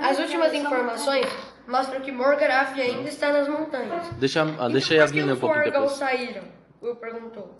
As 0.00 0.16
últimas 0.20 0.54
informações 0.54 1.26
mostram 1.66 2.00
que 2.00 2.12
Morgarath 2.12 2.78
ainda 2.78 3.08
está 3.08 3.32
nas 3.32 3.48
montanhas. 3.48 4.06
Deixa, 4.10 4.42
ah, 4.42 4.68
deixa 4.68 4.94
então, 4.94 5.06
a 5.06 5.08
por 5.08 5.12
que 5.12 5.18
Yasmin 5.18 5.32
um 5.32 5.44
Wargals 5.44 5.72
depois. 5.72 5.90
saíram? 5.90 6.44
Will 6.80 6.94
perguntou. 6.94 7.59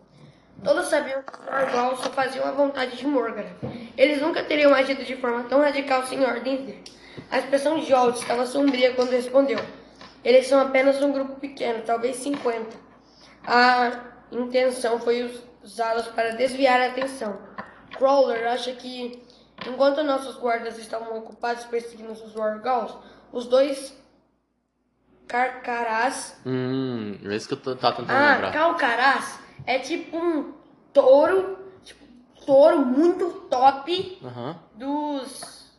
Todos 0.62 0.86
sabiam 0.88 1.22
que 1.22 1.32
os 1.32 1.46
Wargals 1.46 2.00
só 2.00 2.10
faziam 2.10 2.46
a 2.46 2.50
vontade 2.50 2.96
de 2.96 3.06
Morgarath. 3.06 3.56
Eles 3.96 4.20
nunca 4.20 4.44
teriam 4.44 4.74
agido 4.74 5.04
de 5.04 5.16
forma 5.16 5.44
tão 5.44 5.60
radical 5.60 6.06
sem 6.06 6.22
ordens 6.22 6.60
dele. 6.60 6.84
A 7.30 7.38
expressão 7.38 7.78
de 7.78 7.86
Jolt 7.86 8.16
estava 8.16 8.46
sombria 8.46 8.94
quando 8.94 9.10
respondeu. 9.10 9.58
Eles 10.22 10.46
são 10.46 10.60
apenas 10.60 11.02
um 11.02 11.12
grupo 11.12 11.36
pequeno, 11.36 11.82
talvez 11.82 12.16
50. 12.16 12.76
A 13.46 14.00
intenção 14.30 14.98
foi 15.00 15.42
usá-los 15.62 16.08
para 16.08 16.30
desviar 16.30 16.80
a 16.80 16.88
atenção. 16.88 17.38
Crawler 17.96 18.46
acha 18.48 18.72
que, 18.72 19.22
enquanto 19.66 20.02
nossos 20.02 20.36
guardas 20.36 20.78
estavam 20.78 21.18
ocupados 21.18 21.64
perseguindo 21.64 22.12
os 22.12 22.34
Wargals, 22.36 22.96
os 23.32 23.46
dois 23.46 23.98
Carcarás 25.26 26.36
Hum, 26.44 27.16
é 27.24 27.36
isso 27.36 27.46
que 27.46 27.54
eu 27.54 27.58
tô, 27.58 27.76
tentando 27.76 28.10
ah, 28.10 28.32
lembrar. 28.34 28.52
Calcarás 28.52 29.38
é 29.66 29.78
tipo 29.78 30.16
um 30.16 30.52
touro, 30.92 31.58
tipo, 31.84 32.04
um 32.04 32.44
touro 32.46 32.78
muito 32.84 33.30
top 33.50 34.18
Aham. 34.24 34.58
dos. 34.74 35.70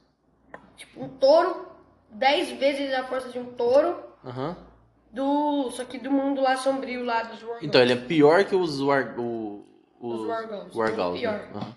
Tipo, 0.78 1.04
um 1.04 1.10
touro, 1.10 1.68
10 2.12 2.52
vezes 2.60 2.94
a 2.94 3.04
força 3.06 3.30
de 3.30 3.40
um 3.40 3.46
touro, 3.54 3.96
Aham. 4.26 4.56
do. 5.12 5.70
Só 5.72 5.84
que 5.86 5.98
do 5.98 6.12
mundo 6.12 6.42
lá 6.42 6.58
sombrio 6.58 7.04
lá 7.04 7.24
dos 7.24 7.42
Wargals. 7.42 7.64
Então, 7.64 7.82
ele 7.82 7.94
é 7.94 7.96
pior 7.98 8.44
que 8.46 8.56
os 8.56 8.82
War, 8.82 9.16
o, 9.20 9.66
os 10.00 10.22
Os 10.22 10.28
Wargals. 10.28 10.76
Wargals, 10.76 11.20
Pior. 11.20 11.34
né? 11.34 11.48
Aham. 11.56 11.74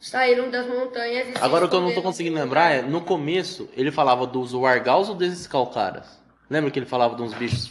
Saíram 0.00 0.50
das 0.50 0.66
montanhas 0.66 1.28
e 1.28 1.34
Agora 1.42 1.66
o 1.66 1.68
que 1.68 1.76
eu 1.76 1.80
não 1.82 1.92
tô 1.92 2.00
conseguindo 2.00 2.38
em 2.38 2.40
lembrar 2.40 2.70
é, 2.72 2.80
no 2.80 3.02
começo, 3.02 3.68
ele 3.74 3.92
falava 3.92 4.26
dos 4.26 4.54
Wargals 4.54 5.10
ou 5.10 5.14
desses 5.14 5.46
Calcaras? 5.46 6.18
Lembra 6.48 6.70
que 6.70 6.78
ele 6.78 6.86
falava 6.86 7.14
de 7.14 7.22
uns 7.22 7.34
bichos? 7.34 7.70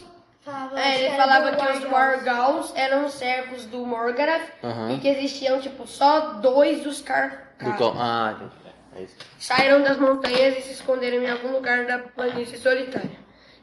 Falava, 0.50 0.80
É, 0.80 1.00
ele 1.06 1.16
falava 1.16 1.52
que 1.52 1.58
do 1.58 1.62
os 1.62 1.86
Wargals. 1.86 1.92
Wargals 1.92 2.74
eram 2.76 3.10
servos 3.10 3.66
do 3.66 3.86
Morgarath 3.86 4.50
Aham. 4.64 4.94
e 4.94 5.00
que 5.00 5.08
existiam, 5.08 5.60
tipo, 5.62 5.86
só 5.86 6.34
dois 6.34 6.82
dos 6.84 7.00
Do 7.00 7.04
Carcarás. 7.06 7.78
Cal... 7.78 7.94
Ah. 7.96 8.50
É 8.96 9.04
isso. 9.04 9.16
Saíram 9.40 9.84
das 9.84 9.98
montanhas 9.98 10.58
e 10.58 10.62
se 10.62 10.74
esconderam 10.74 11.22
em 11.22 11.30
algum 11.30 11.52
lugar 11.52 11.86
da 11.86 12.00
planície 12.00 12.58
solitária. 12.58 13.20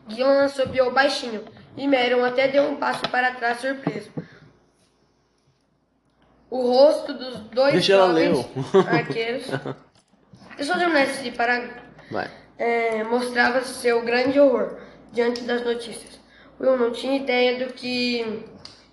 Gillan 0.08 0.44
assobiou 0.44 0.92
baixinho 0.92 1.44
e 1.76 1.88
Meron 1.88 2.24
até 2.24 2.46
deu 2.46 2.62
um 2.70 2.76
passo 2.76 3.02
para 3.08 3.32
trás 3.32 3.60
surpreso. 3.60 4.10
O 6.48 6.62
rosto 6.70 7.12
dos 7.12 7.40
dois 7.50 7.72
Deixa 7.72 7.94
ela 7.94 8.06
jovens 8.08 8.46
arqueiros... 8.86 9.46
Deixa 10.56 10.72
eu 10.72 10.78
terminar 10.78 11.02
esse 11.02 11.30
parágrafo. 11.32 11.80
É, 12.56 13.02
mostrava 13.04 13.60
seu 13.62 14.02
grande 14.02 14.38
horror 14.38 14.78
diante 15.12 15.42
das 15.42 15.62
notícias. 15.64 16.16
Will 16.60 16.76
não 16.76 16.92
tinha 16.92 17.16
ideia 17.16 17.64
do 17.64 17.72
que 17.72 18.44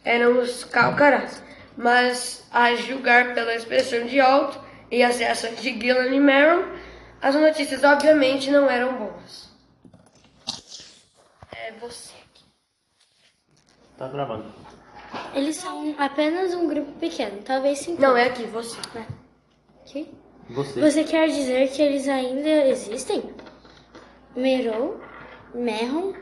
eram 0.04 0.40
os 0.40 0.64
calcarás, 0.66 1.42
mas 1.78 2.46
a 2.52 2.76
julgar 2.76 3.34
pela 3.34 3.56
expressão 3.56 4.06
de 4.06 4.20
Alto 4.20 4.60
e 4.92 5.02
as 5.02 5.18
reações 5.18 5.62
de 5.62 5.80
Gillan 5.80 6.08
e 6.08 6.20
Meron, 6.20 6.66
as 7.22 7.36
notícias 7.36 7.84
obviamente 7.84 8.52
não 8.52 8.70
eram 8.70 8.98
boas. 8.98 9.50
É 11.52 11.72
você. 11.80 12.14
Tá 13.98 14.08
gravando. 14.08 14.46
Eles 15.34 15.56
são 15.56 15.96
apenas 15.98 16.54
um 16.54 16.68
grupo 16.68 16.92
pequeno, 16.94 17.42
talvez 17.44 17.80
cinco. 17.80 18.02
Não, 18.02 18.18
é 18.18 18.26
aqui, 18.26 18.44
você. 18.46 18.78
Aqui? 19.82 20.12
Você. 20.50 20.82
Você 20.82 21.04
quer 21.04 21.30
dizer 21.30 21.70
que 21.72 21.82
eles 21.82 22.08
ainda 22.08 22.68
existem? 22.68 23.34
Merou? 24.36 25.00
Merron? 25.54 26.14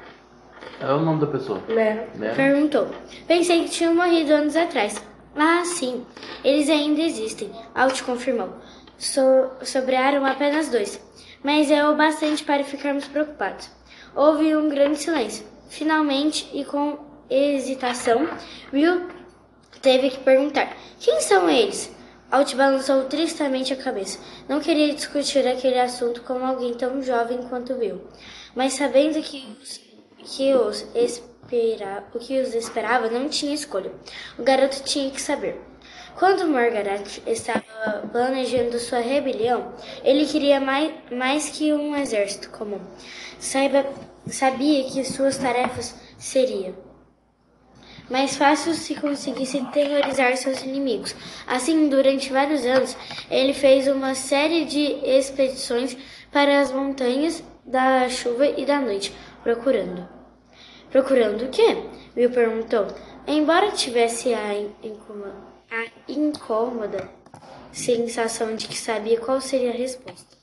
É 0.80 0.92
o 0.92 1.00
nome 1.00 1.22
da 1.22 1.28
pessoa. 1.28 1.62
Meron. 1.68 2.08
Né? 2.16 2.34
Perguntou. 2.36 2.88
Pensei 3.28 3.64
que 3.64 3.70
tinham 3.70 3.94
morrido 3.96 4.34
anos 4.34 4.56
atrás. 4.56 5.02
Ah, 5.36 5.64
sim. 5.64 6.06
Eles 6.44 6.70
ainda 6.70 7.02
existem. 7.02 7.52
Alt 7.76 8.02
confirmou. 8.04 8.50
So 8.98 9.52
sobraram 9.64 10.26
apenas 10.26 10.70
dois. 10.70 11.00
Mas 11.44 11.72
é 11.72 11.88
o 11.88 11.96
bastante 11.96 12.44
para 12.44 12.64
ficarmos 12.64 13.08
preocupados. 13.08 13.70
Houve 14.16 14.56
um 14.56 14.70
grande 14.70 14.98
silêncio. 14.98 15.46
Finalmente, 15.70 16.50
e 16.54 16.66
com 16.66 17.00
hesitação, 17.30 18.28
Will 18.74 19.08
teve 19.82 20.10
que 20.10 20.20
perguntar: 20.20 20.76
Quem 21.00 21.22
são 21.22 21.50
eles? 21.50 21.96
Alt 22.30 22.56
balançou 22.56 23.06
tristemente 23.06 23.74
a 23.74 23.78
cabeça. 23.78 24.20
Não 24.48 24.60
queria 24.60 24.94
discutir 24.94 25.48
aquele 25.48 25.80
assunto 25.80 26.22
com 26.24 26.46
alguém 26.46 26.74
tão 26.74 27.02
jovem 27.02 27.40
quanto 27.50 27.74
Will. 27.74 28.02
Mas 28.56 28.74
sabendo 28.74 29.22
que 29.22 29.46
os, 29.62 29.82
que 30.24 30.54
os 30.54 30.86
espera, 30.96 32.04
o 32.14 32.20
que 32.20 32.40
os 32.40 32.54
esperava, 32.54 33.10
não 33.10 33.28
tinha 33.30 33.54
escolha. 33.54 33.92
O 34.38 34.44
garoto 34.44 34.84
tinha 34.84 35.10
que 35.12 35.22
saber. 35.22 35.60
Quando 36.16 36.48
Margaret 36.48 37.04
estava 37.26 38.08
planejando 38.12 38.80
sua 38.80 39.00
rebelião, 39.00 39.74
ele 40.04 40.26
queria 40.26 40.60
mais, 40.60 40.94
mais 41.12 41.50
que 41.50 41.74
um 41.74 41.96
exército 41.96 42.50
comum. 42.50 42.82
Saiba, 43.40 43.86
sabia 44.28 44.84
que 44.84 45.04
suas 45.04 45.38
tarefas 45.38 45.96
seriam 46.18 46.92
mais 48.12 48.36
fácil 48.36 48.74
se 48.74 48.94
conseguisse 48.96 49.64
terrorizar 49.72 50.36
seus 50.36 50.62
inimigos. 50.62 51.16
Assim, 51.48 51.88
durante 51.88 52.32
vários 52.32 52.66
anos, 52.66 52.96
ele 53.30 53.54
fez 53.54 53.88
uma 53.88 54.14
série 54.14 54.66
de 54.66 55.00
expedições 55.02 55.98
para 56.30 56.60
as 56.60 56.72
montanhas 56.72 57.42
da 57.66 58.10
chuva 58.10 58.48
e 58.48 58.66
da 58.66 58.80
noite, 58.80 59.16
procurando. 59.44 60.08
Procurando 60.90 61.46
o 61.46 61.50
quê? 61.50 61.78
Will 62.16 62.32
perguntou. 62.32 62.88
Embora 63.28 63.72
tivesse 63.72 64.34
a, 64.34 64.54
incômoda, 64.84 65.36
a 65.72 66.12
incômoda 66.12 67.10
sensação 67.72 68.56
de 68.56 68.68
que 68.68 68.78
sabia 68.78 69.20
qual 69.20 69.40
seria 69.40 69.70
a 69.72 69.76
resposta. 69.76 70.36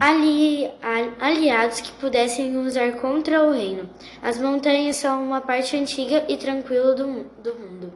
Ali, 0.00 0.66
al- 0.82 1.14
aliados 1.20 1.80
que 1.80 1.92
pudessem 1.92 2.56
usar 2.56 2.92
contra 3.00 3.44
o 3.44 3.52
reino. 3.52 3.88
As 4.20 4.38
montanhas 4.38 4.96
são 4.96 5.22
uma 5.22 5.40
parte 5.40 5.76
antiga 5.76 6.24
e 6.28 6.36
tranquila 6.36 6.94
do, 6.94 7.24
do 7.40 7.54
mundo. 7.54 7.92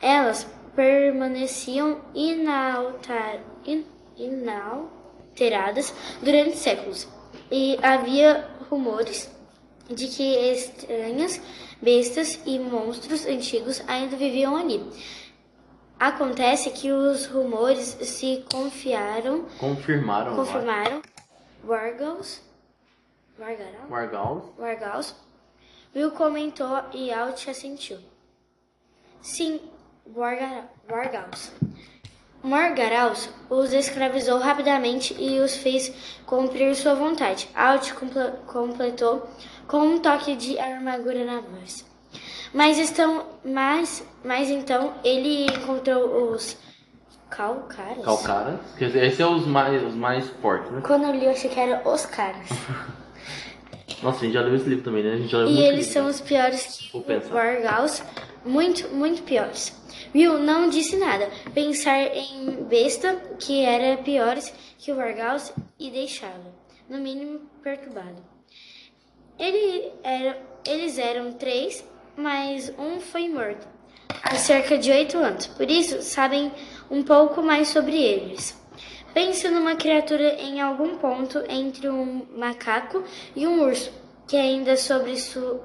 Elas 0.00 0.46
permaneciam 0.76 2.00
inaltar, 2.14 3.40
in- 3.66 3.84
inalteradas 5.38 5.92
durante 6.22 6.56
séculos, 6.56 7.08
e 7.50 7.78
havia 7.82 8.48
rumores 8.70 9.30
de 9.90 10.06
que 10.08 10.22
estranhas 10.52 11.40
bestas 11.82 12.40
e 12.46 12.58
monstros 12.58 13.26
antigos 13.26 13.82
ainda 13.86 14.16
viviam 14.16 14.56
ali. 14.56 14.82
Acontece 15.98 16.70
que 16.70 16.90
os 16.90 17.26
rumores 17.26 17.96
se 18.02 18.44
confiaram, 18.50 19.46
Confirmaram. 19.58 20.36
confirmaram 20.36 21.02
Wargals? 21.66 22.42
Wargals. 23.38 24.44
Wargals. 24.58 25.14
Will 25.94 26.10
comentou 26.10 26.82
e 26.92 27.12
Alt 27.12 27.48
assentiu. 27.48 27.98
Sim, 29.22 29.60
Warga- 30.14 30.68
Wargals. 30.90 31.52
Morgaraus 32.44 33.28
os 33.48 33.72
escravizou 33.72 34.38
rapidamente 34.38 35.16
e 35.18 35.40
os 35.40 35.56
fez 35.56 35.90
cumprir 36.26 36.76
sua 36.76 36.94
vontade. 36.94 37.48
Alt 37.54 37.92
comple- 37.94 38.32
completou 38.46 39.26
com 39.66 39.78
um 39.78 39.98
toque 39.98 40.36
de 40.36 40.58
armadura 40.58 41.24
na 41.24 41.40
voz. 41.40 41.86
Mas 42.52 42.78
estão, 42.78 43.24
mas, 43.44 44.04
mas 44.22 44.50
então 44.50 44.92
ele 45.02 45.46
encontrou 45.46 46.32
os 46.32 46.56
calcaras. 47.30 48.04
Calcaras. 48.04 48.60
Quer 48.78 48.86
dizer, 48.88 49.04
esses 49.06 49.16
são 49.18 49.36
os 49.36 49.46
mais, 49.46 49.82
os 49.82 49.94
mais 49.94 50.28
fortes, 50.42 50.70
né? 50.70 50.82
Quando 50.86 51.04
eu 51.04 51.12
li, 51.12 51.24
eu 51.24 51.30
achei 51.32 51.48
que 51.50 51.58
eram 51.58 51.80
os 51.92 52.04
caras. 52.06 52.46
Nossa, 54.02 54.18
a 54.18 54.20
gente 54.24 54.34
já 54.34 54.42
leu 54.42 54.54
esse 54.54 54.68
livro 54.68 54.84
também, 54.84 55.02
né? 55.02 55.14
A 55.14 55.16
gente 55.16 55.30
já 55.32 55.38
leu 55.38 55.48
E 55.48 55.60
eles 55.62 55.86
livro, 55.86 55.92
são 55.94 56.04
né? 56.04 56.10
os 56.10 56.20
piores 56.20 56.90
que. 56.92 57.32
Wargals. 57.32 58.02
Muito, 58.44 58.86
muito 58.94 59.22
piores. 59.22 59.74
Will 60.14 60.38
não 60.38 60.68
disse 60.68 60.96
nada. 60.96 61.28
Pensar 61.52 62.00
em 62.16 62.62
besta 62.68 63.14
que 63.38 63.64
era 63.64 63.96
piores 63.98 64.52
que 64.78 64.92
o 64.92 64.96
Wargals 64.96 65.52
e 65.78 65.90
deixá-lo, 65.90 66.54
no 66.88 66.98
mínimo, 66.98 67.40
perturbado. 67.62 68.22
Ele 69.38 69.90
era, 70.02 70.40
eles 70.66 70.98
eram 70.98 71.32
três, 71.32 71.84
mas 72.16 72.72
um 72.78 73.00
foi 73.00 73.28
morto 73.28 73.66
há 74.22 74.36
cerca 74.36 74.78
de 74.78 74.90
oito 74.92 75.18
anos. 75.18 75.46
Por 75.48 75.68
isso, 75.70 76.00
sabem 76.02 76.52
um 76.90 77.02
pouco 77.02 77.42
mais 77.42 77.68
sobre 77.68 77.96
eles. 78.00 78.56
Pense 79.12 79.48
numa 79.48 79.74
criatura 79.76 80.34
em 80.40 80.60
algum 80.60 80.96
ponto 80.98 81.42
entre 81.48 81.88
um 81.88 82.26
macaco 82.36 83.02
e 83.34 83.46
um 83.46 83.62
urso, 83.62 83.92
que 84.26 84.36
ainda 84.36 84.76
sobre 84.76 85.16
su- 85.18 85.60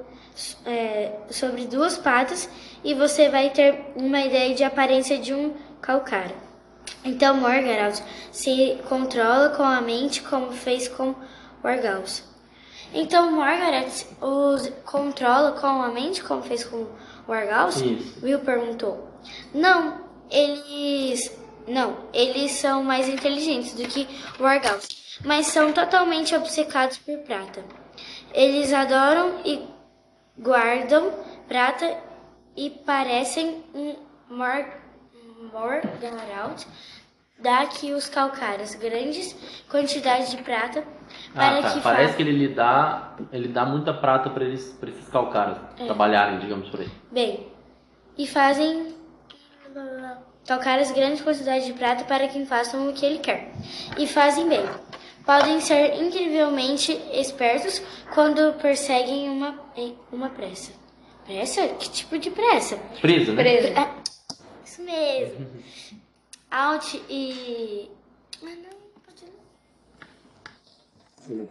é, 0.66 1.12
sobre 1.30 1.66
duas 1.66 1.98
patas 1.98 2.50
e 2.84 2.94
você 2.94 3.30
vai 3.30 3.50
ter 3.50 3.92
uma 3.96 4.22
ideia 4.22 4.54
de 4.54 4.64
aparência 4.64 5.18
de 5.18 5.34
um 5.34 5.54
calcário. 5.82 6.36
Então 7.04 7.38
Morgaraus 7.38 8.02
se 8.32 8.78
controla 8.88 9.50
com 9.50 9.64
a 9.64 9.82
mente 9.82 10.22
como 10.22 10.52
fez 10.52 10.88
com 10.88 11.16
Wargaus. 11.64 12.24
Então 12.94 13.32
Margaret 13.32 13.90
os 14.20 14.70
controla 14.86 15.52
com 15.54 15.68
a 15.68 15.90
mente 15.90 16.24
como 16.24 16.42
fez 16.42 16.64
com 16.64 16.88
Wargaus? 17.28 17.82
Will 18.24 18.40
perguntou. 18.40 19.08
Não, 19.54 20.02
eles 20.32 21.38
não, 21.68 21.98
eles 22.12 22.54
são 22.54 22.84
mais 22.84 23.08
inteligentes 23.08 23.74
do 23.74 23.84
que 23.84 24.08
Wargaus, 24.40 24.88
mas 25.24 25.48
são 25.48 25.72
totalmente 25.72 26.36
obcecados 26.36 26.98
por 26.98 27.18
prata. 27.20 27.64
Eles 28.34 28.74
adoram 28.74 29.36
e 29.46 29.62
guardam 30.40 31.12
prata 31.48 31.98
e 32.56 32.70
parecem 32.70 33.64
um 33.74 33.96
Mor 34.30 34.66
Morgaraut 35.54 36.68
dá 37.40 37.66
que 37.68 37.94
os 37.94 38.10
calcários 38.10 38.76
grandes 38.76 39.34
quantidades 39.70 40.30
de 40.32 40.38
prata 40.44 40.84
para 41.34 41.60
Ah, 41.60 41.62
tá. 41.62 41.72
que 41.74 41.82
Parece 41.82 42.12
fa- 42.12 42.18
que 42.18 42.22
ele 42.24 42.32
lhe 42.34 42.48
dá, 42.54 43.14
ele 43.32 43.48
dá 43.48 43.66
muita 43.66 43.94
prata 43.94 44.30
para 44.30 44.44
eles, 44.44 44.70
para 44.80 44.90
esses 44.90 45.08
calcários 45.10 45.58
É. 45.80 45.86
trabalharem, 45.86 46.40
digamos 46.40 46.70
por 46.70 46.82
aí. 46.82 46.90
bem 47.12 47.48
e 48.18 48.28
fazem 48.28 48.94
calcários 50.46 50.92
grandes 50.92 51.22
quantidades 51.22 51.66
de 51.66 51.74
prata 51.74 52.04
para 52.04 52.28
que 52.28 52.46
façam 52.46 52.90
o 52.90 52.94
que 52.94 53.06
ele 53.06 53.20
quer 53.20 53.52
e 53.98 54.06
fazem 54.08 54.48
bem. 54.50 54.66
Podem 55.30 55.62
ser 55.62 56.02
incrivelmente 56.02 56.92
espertos 57.14 57.84
quando 58.16 58.52
perseguem 58.54 59.30
uma 59.30 59.54
uma 60.12 60.28
pressa. 60.28 60.72
Pressa? 61.24 61.68
Que 61.68 61.88
tipo 61.88 62.18
de 62.18 62.32
pressa? 62.32 62.78
Presa, 63.00 63.34
né? 63.34 63.44
Preso. 63.44 63.68
É, 63.68 63.94
isso 64.66 64.82
mesmo. 64.82 65.48
Alt 66.50 66.96
e. 67.08 67.92
Ah, 68.42 68.48
não, 68.48 68.72
pode 69.06 69.26
não. 71.30 71.48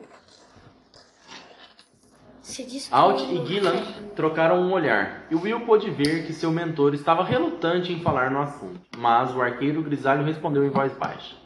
Alt 2.91 3.21
e 3.31 3.47
Gillan 3.47 3.81
trocaram 4.17 4.61
um 4.61 4.73
olhar, 4.73 5.29
e 5.31 5.37
Will 5.37 5.61
pôde 5.61 5.89
ver 5.89 6.27
que 6.27 6.33
seu 6.33 6.51
mentor 6.51 6.95
estava 6.95 7.23
relutante 7.23 7.93
em 7.93 8.01
falar 8.01 8.29
no 8.29 8.41
assunto. 8.41 8.81
Mas 8.97 9.33
o 9.37 9.41
arqueiro 9.41 9.85
grisalho 9.85 10.25
respondeu 10.25 10.65
em 10.65 10.71
voz 10.71 10.93
baixa: 10.95 11.37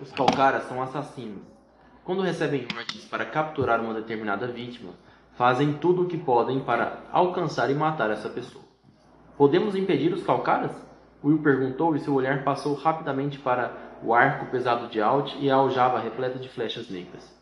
Os 0.00 0.10
calcaras 0.12 0.66
são 0.66 0.80
assassinos. 0.80 1.53
Quando 2.04 2.20
recebem 2.20 2.66
ordens 2.76 3.06
para 3.06 3.24
capturar 3.24 3.80
uma 3.80 3.94
determinada 3.94 4.46
vítima, 4.46 4.92
fazem 5.38 5.72
tudo 5.72 6.02
o 6.02 6.06
que 6.06 6.18
podem 6.18 6.60
para 6.60 6.98
alcançar 7.10 7.70
e 7.70 7.74
matar 7.74 8.10
essa 8.10 8.28
pessoa. 8.28 8.62
Podemos 9.38 9.74
impedir 9.74 10.12
os 10.12 10.22
calcaras? 10.22 10.70
Will 11.24 11.38
perguntou 11.38 11.96
e 11.96 12.00
seu 12.00 12.12
olhar 12.12 12.44
passou 12.44 12.74
rapidamente 12.74 13.38
para 13.38 13.72
o 14.02 14.12
arco 14.12 14.50
pesado 14.50 14.88
de 14.88 15.00
Alt 15.00 15.34
e 15.40 15.50
a 15.50 15.54
aljava 15.54 15.98
repleta 15.98 16.38
de 16.38 16.50
flechas 16.50 16.90
negras. 16.90 17.34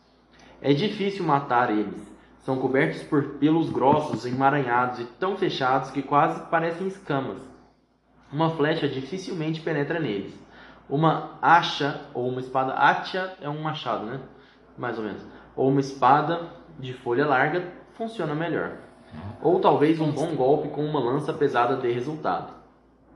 É 0.60 0.72
difícil 0.72 1.24
matar 1.24 1.68
eles. 1.72 2.08
São 2.38 2.56
cobertos 2.60 3.02
por 3.02 3.30
pelos 3.40 3.68
grossos, 3.68 4.24
emaranhados 4.24 5.00
e 5.00 5.04
tão 5.04 5.36
fechados 5.36 5.90
que 5.90 6.02
quase 6.02 6.40
parecem 6.46 6.86
escamas. 6.86 7.42
Uma 8.32 8.50
flecha 8.50 8.88
dificilmente 8.88 9.60
penetra 9.60 9.98
neles. 9.98 10.32
Uma 10.88 11.36
acha 11.42 12.02
ou 12.14 12.28
uma 12.28 12.40
espada 12.40 12.74
atia 12.74 13.34
é 13.40 13.48
um 13.48 13.60
machado, 13.60 14.06
né? 14.06 14.20
Mais 14.82 14.98
ou 14.98 15.04
menos. 15.04 15.24
Ou 15.54 15.68
uma 15.68 15.78
espada 15.78 16.48
de 16.76 16.92
folha 16.92 17.24
larga 17.24 17.72
funciona 17.94 18.34
melhor. 18.34 18.78
Ou 19.40 19.60
talvez 19.60 20.00
um 20.00 20.10
bom 20.10 20.34
golpe 20.34 20.70
com 20.70 20.84
uma 20.84 20.98
lança 20.98 21.32
pesada 21.32 21.76
dê 21.76 21.92
resultado. 21.92 22.52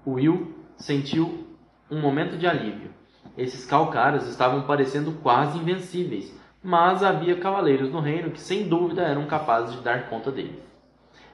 Will 0.06 0.54
sentiu 0.76 1.44
um 1.90 2.00
momento 2.00 2.36
de 2.36 2.46
alívio. 2.46 2.90
Esses 3.36 3.66
calcaras 3.66 4.28
estavam 4.28 4.62
parecendo 4.62 5.10
quase 5.24 5.58
invencíveis, 5.58 6.32
mas 6.62 7.02
havia 7.02 7.40
cavaleiros 7.40 7.90
no 7.90 7.98
reino 7.98 8.30
que 8.30 8.40
sem 8.40 8.68
dúvida 8.68 9.02
eram 9.02 9.26
capazes 9.26 9.74
de 9.74 9.82
dar 9.82 10.08
conta 10.08 10.30
deles. 10.30 10.62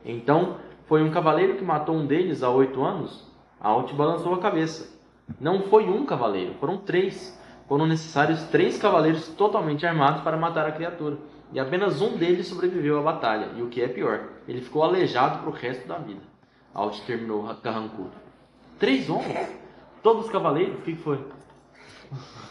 Então, 0.02 0.56
foi 0.86 1.02
um 1.02 1.10
cavaleiro 1.10 1.56
que 1.56 1.64
matou 1.64 1.94
um 1.94 2.06
deles 2.06 2.42
há 2.42 2.48
oito 2.48 2.82
anos? 2.82 3.30
Alt 3.60 3.92
balançou 3.92 4.32
a 4.32 4.38
cabeça. 4.38 4.98
Não 5.38 5.60
foi 5.64 5.90
um 5.90 6.06
cavaleiro, 6.06 6.54
foram 6.54 6.78
três. 6.78 7.38
Foram 7.68 7.86
necessários 7.86 8.42
três 8.44 8.78
cavaleiros 8.78 9.28
totalmente 9.28 9.86
armados 9.86 10.22
para 10.22 10.36
matar 10.36 10.66
a 10.66 10.72
criatura. 10.72 11.18
E 11.52 11.60
apenas 11.60 12.00
um 12.00 12.16
deles 12.16 12.46
sobreviveu 12.46 12.98
à 12.98 13.02
batalha. 13.02 13.50
E 13.56 13.62
o 13.62 13.68
que 13.68 13.82
é 13.82 13.88
pior, 13.88 14.28
ele 14.48 14.60
ficou 14.60 14.82
aleijado 14.82 15.38
para 15.40 15.50
o 15.50 15.52
resto 15.52 15.86
da 15.86 15.98
vida. 15.98 16.20
Alt 16.74 17.00
terminou 17.06 17.54
carrancudo. 17.56 18.12
Três 18.78 19.08
homens? 19.10 19.48
Todos 20.02 20.26
os 20.26 20.32
cavaleiros? 20.32 20.78
O 20.78 20.82
que 20.82 20.96
foi? 20.96 21.24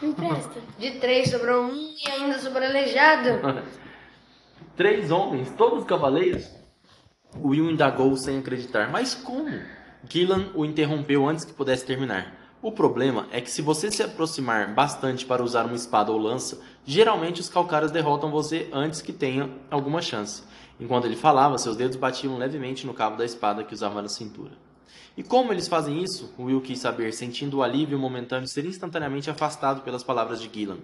Empresta. 0.02 0.60
De 0.78 0.92
três 1.00 1.30
sobrou 1.30 1.66
um 1.66 1.74
e 1.74 2.10
ainda 2.10 2.40
sobrou 2.40 2.64
aleijado. 2.64 3.30
Três 4.76 5.12
homens, 5.12 5.52
todos 5.52 5.84
cavaleiros? 5.84 6.50
Will 7.36 7.70
indagou 7.70 8.16
sem 8.16 8.40
acreditar. 8.40 8.90
Mas 8.90 9.14
como? 9.14 9.60
Gillan 10.10 10.52
o 10.56 10.66
interrompeu 10.66 11.28
antes 11.28 11.46
que 11.46 11.54
pudesse 11.54 11.86
terminar. 11.86 12.41
O 12.64 12.72
problema 12.72 13.26
é 13.32 13.42
que 13.42 13.50
se 13.50 13.60
você 13.60 13.90
se 13.90 14.04
aproximar 14.04 14.72
bastante 14.72 15.26
para 15.26 15.44
usar 15.44 15.66
uma 15.66 15.76
espada 15.76 16.12
ou 16.12 16.18
lança, 16.20 16.62
geralmente 16.86 17.42
os 17.42 17.50
calcaras 17.50 17.90
derrotam 17.90 18.30
você 18.30 18.70
antes 18.72 19.02
que 19.02 19.12
tenha 19.12 19.50
alguma 19.72 20.00
chance. 20.00 20.44
Enquanto 20.80 21.06
ele 21.06 21.16
falava, 21.16 21.58
seus 21.58 21.76
dedos 21.76 21.98
batiam 21.98 22.38
levemente 22.38 22.86
no 22.86 22.94
cabo 22.94 23.18
da 23.18 23.26
espada 23.26 23.64
que 23.64 23.74
usava 23.74 24.00
na 24.00 24.08
cintura. 24.08 24.52
E 25.18 25.24
como 25.24 25.52
eles 25.52 25.68
fazem 25.68 26.04
isso? 26.04 26.32
Will 26.38 26.62
quis 26.62 26.78
saber, 26.78 27.12
sentindo 27.14 27.58
o 27.58 27.64
alívio 27.64 27.98
momentâneo 27.98 28.48
ser 28.48 28.64
instantaneamente 28.66 29.30
afastado 29.30 29.82
pelas 29.82 30.04
palavras 30.04 30.40
de 30.40 30.48
Gillan. 30.48 30.78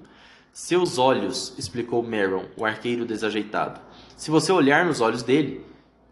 Seus 0.52 0.98
olhos, 0.98 1.54
explicou 1.60 2.02
Meron, 2.02 2.46
o 2.58 2.66
arqueiro 2.66 3.06
desajeitado. 3.06 3.80
Se 4.16 4.32
você 4.32 4.52
olhar 4.52 4.84
nos 4.84 5.00
olhos 5.00 5.22
dele, 5.22 5.63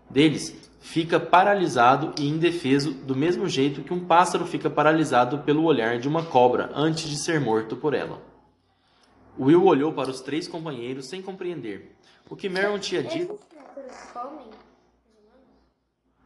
deles, 0.07 0.55
fica 0.79 1.19
paralisado 1.19 2.13
e 2.19 2.27
indefeso 2.27 2.91
do 2.91 3.15
mesmo 3.15 3.47
jeito 3.49 3.81
que 3.81 3.93
um 3.93 4.05
pássaro 4.05 4.45
fica 4.45 4.69
paralisado 4.69 5.39
pelo 5.39 5.63
olhar 5.63 5.97
de 5.99 6.07
uma 6.07 6.23
cobra 6.23 6.69
antes 6.73 7.09
de 7.09 7.17
ser 7.17 7.39
morto 7.39 7.75
por 7.75 7.93
ela. 7.93 8.21
Will 9.37 9.65
olhou 9.65 9.91
para 9.91 10.09
os 10.09 10.21
três 10.21 10.47
companheiros 10.47 11.07
sem 11.07 11.21
compreender. 11.21 11.95
O 12.29 12.35
que 12.35 12.47
Meron 12.47 12.79
tinha 12.79 13.03
dito. 13.03 13.37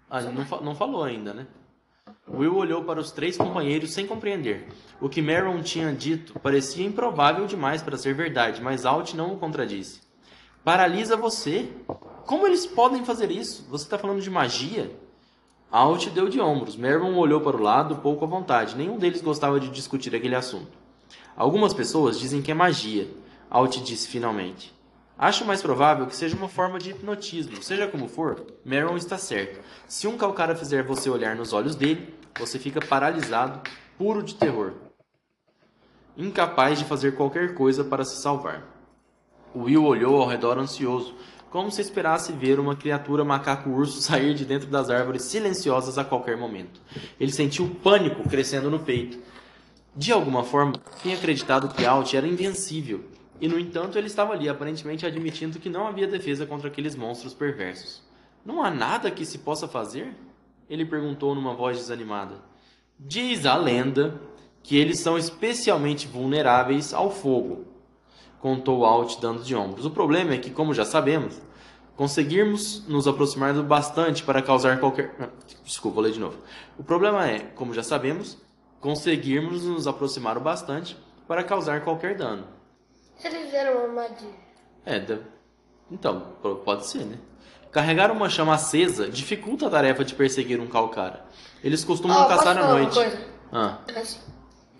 Ah, 0.10 0.22
não, 0.22 0.46
fa- 0.46 0.62
não 0.62 0.76
falou 0.76 1.04
ainda, 1.04 1.34
né? 1.34 1.48
Will 2.28 2.56
olhou 2.56 2.84
para 2.84 3.00
os 3.00 3.12
três 3.12 3.38
companheiros 3.38 3.92
sem 3.92 4.06
compreender. 4.06 4.68
O 5.02 5.10
que 5.10 5.22
Meron 5.22 5.62
tinha 5.62 5.92
dito 5.94 6.40
parecia 6.40 6.86
improvável 6.86 7.46
demais 7.48 7.82
para 7.82 7.98
ser 7.98 8.14
verdade, 8.14 8.62
mas 8.62 8.86
Alt 8.86 9.14
não 9.14 9.34
o 9.34 9.38
contradisse. 9.38 10.02
Paralisa 10.64 11.16
você? 11.18 11.70
Como 12.30 12.46
eles 12.46 12.64
podem 12.64 13.04
fazer 13.04 13.32
isso? 13.32 13.66
Você 13.72 13.86
está 13.86 13.98
falando 13.98 14.22
de 14.22 14.30
magia? 14.30 14.96
Alt 15.72 16.10
deu 16.12 16.30
de 16.30 16.40
ombros. 16.40 16.76
Meron 16.76 17.16
olhou 17.16 17.42
para 17.42 17.58
o 17.58 17.60
lado, 17.60 17.96
pouco 17.96 18.24
à 18.24 18.28
vontade. 18.28 18.76
Nenhum 18.76 19.00
deles 19.00 19.20
gostava 19.20 19.60
de 19.60 19.68
discutir 19.68 20.16
aquele 20.16 20.36
assunto. 20.36 20.78
Algumas 21.36 21.74
pessoas 21.74 22.20
dizem 22.20 22.40
que 22.40 22.52
é 22.52 22.54
magia. 22.54 23.10
Alt 23.50 23.78
disse 23.78 24.08
finalmente. 24.08 24.72
Acho 25.18 25.44
mais 25.44 25.60
provável 25.60 26.06
que 26.06 26.16
seja 26.16 26.36
uma 26.36 26.48
forma 26.48 26.78
de 26.78 26.92
hipnotismo. 26.92 27.64
Seja 27.64 27.88
como 27.88 28.08
for, 28.08 28.46
Meron 28.64 28.96
está 28.96 29.18
certo. 29.18 29.60
Se 29.88 30.06
um 30.06 30.16
calcara 30.16 30.54
fizer 30.54 30.84
você 30.84 31.10
olhar 31.10 31.36
nos 31.36 31.52
olhos 31.52 31.76
dele, 31.76 32.14
você 32.38 32.60
fica 32.60 32.80
paralisado, 32.80 33.68
puro 33.98 34.22
de 34.22 34.36
terror. 34.36 34.74
Incapaz 36.16 36.78
de 36.78 36.86
fazer 36.86 37.16
qualquer 37.16 37.56
coisa 37.56 37.84
para 37.84 38.06
se 38.06 38.22
salvar. 38.22 38.78
Will 39.56 39.84
olhou 39.84 40.22
ao 40.22 40.28
redor 40.28 40.60
ansioso, 40.60 41.16
como 41.50 41.72
se 41.72 41.82
esperasse 41.82 42.32
ver 42.32 42.60
uma 42.60 42.76
criatura 42.76 43.26
macaco-urso 43.26 44.02
sair 44.02 44.34
de 44.34 44.46
dentro 44.46 44.70
das 44.70 44.90
árvores 44.90 45.24
silenciosas 45.24 45.98
a 45.98 46.04
qualquer 46.04 46.38
momento. 46.38 46.80
Ele 47.20 47.32
sentiu 47.32 47.76
pânico 47.84 48.28
crescendo 48.28 48.70
no 48.70 48.80
peito. 48.80 49.18
De 49.96 50.12
alguma 50.12 50.44
forma, 50.44 50.74
tinha 51.02 51.16
acreditado 51.16 51.74
que 51.74 51.86
Alt 51.86 52.14
era 52.14 52.28
invencível, 52.28 53.04
e 53.42 53.48
no 53.48 53.60
entanto 53.60 53.98
ele 53.98 54.08
estava 54.08 54.34
ali 54.34 54.48
aparentemente 54.48 55.06
admitindo 55.06 55.60
que 55.60 55.70
não 55.70 55.88
havia 55.88 56.08
defesa 56.08 56.46
contra 56.46 56.68
aqueles 56.68 56.96
monstros 56.96 57.34
perversos. 57.34 58.02
Não 58.46 58.64
há 58.64 58.70
nada 58.70 59.12
que 59.12 59.26
se 59.26 59.40
possa 59.40 59.68
fazer? 59.68 60.16
Ele 60.70 60.86
perguntou 60.86 61.34
numa 61.34 61.54
voz 61.54 61.78
desanimada. 61.78 62.36
Diz 62.98 63.46
a 63.46 63.56
lenda 63.56 64.22
que 64.62 64.78
eles 64.78 65.00
são 65.00 65.18
especialmente 65.18 66.08
vulneráveis 66.08 66.94
ao 66.94 67.10
fogo, 67.10 67.66
contou 68.40 68.86
Alt 68.86 69.20
dando 69.20 69.44
de 69.44 69.56
ombros. 69.56 69.86
O 69.86 69.92
problema 69.92 70.34
é 70.34 70.38
que, 70.38 70.50
como 70.50 70.74
já 70.74 70.86
sabemos, 70.86 71.40
conseguirmos 71.96 72.88
nos 72.88 73.08
aproximar 73.08 73.54
do 73.54 73.64
bastante 73.64 74.24
para 74.24 74.42
causar 74.42 74.80
qualquer. 74.80 75.14
Ah, 75.20 75.30
Desculpa, 75.64 75.96
vou 75.96 76.04
ler 76.04 76.14
de 76.14 76.20
novo. 76.20 76.38
O 76.78 76.84
problema 76.84 77.28
é, 77.28 77.40
como 77.40 77.74
já 77.74 77.84
sabemos, 77.84 78.38
conseguirmos 78.80 79.64
nos 79.66 79.86
aproximar 79.88 80.38
o 80.38 80.42
bastante 80.42 80.96
para 81.28 81.44
causar 81.44 81.82
qualquer 81.84 82.16
dano. 82.16 82.46
Eles 83.24 83.46
fizeram 83.46 83.74
uma 83.74 83.84
armadilha. 84.04 84.34
É, 84.86 85.00
da- 85.00 85.20
então, 85.92 86.22
pode 86.64 86.86
ser, 86.88 87.04
né? 87.06 87.18
Carregar 87.72 88.12
uma 88.12 88.30
chama 88.30 88.54
acesa 88.56 89.10
dificulta 89.10 89.68
a 89.68 89.70
tarefa 89.70 90.04
de 90.06 90.16
perseguir 90.16 90.60
um 90.60 90.68
calcara. 90.68 91.26
Eles 91.64 91.84
costumam 91.84 92.16
posso 92.24 92.30
caçar 92.30 92.58
à 92.58 92.62
falar 92.62 92.74
uma 92.74 92.80
noite. 92.80 92.96
coisa? 92.96 93.28
Ah, 93.52 93.80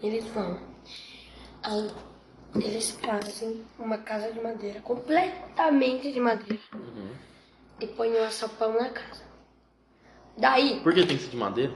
eles 0.02 0.26
vão. 0.34 0.60
Aí, 1.62 1.92
eles 2.56 2.92
fazem 2.92 3.64
uma 3.78 3.98
casa 3.98 4.32
de 4.32 4.40
madeira, 4.42 4.80
completamente 4.82 6.12
de 6.12 6.20
madeira. 6.20 6.62
Uhum. 6.74 7.10
E 7.80 7.88
põem 7.88 8.14
um 8.14 8.24
açapão 8.24 8.74
na 8.74 8.90
casa. 8.90 9.24
Daí, 10.38 10.80
por 10.82 10.94
que 10.94 11.06
tem 11.06 11.18
que 11.18 11.24
ser 11.24 11.30
de 11.30 11.38
madeira? 11.38 11.74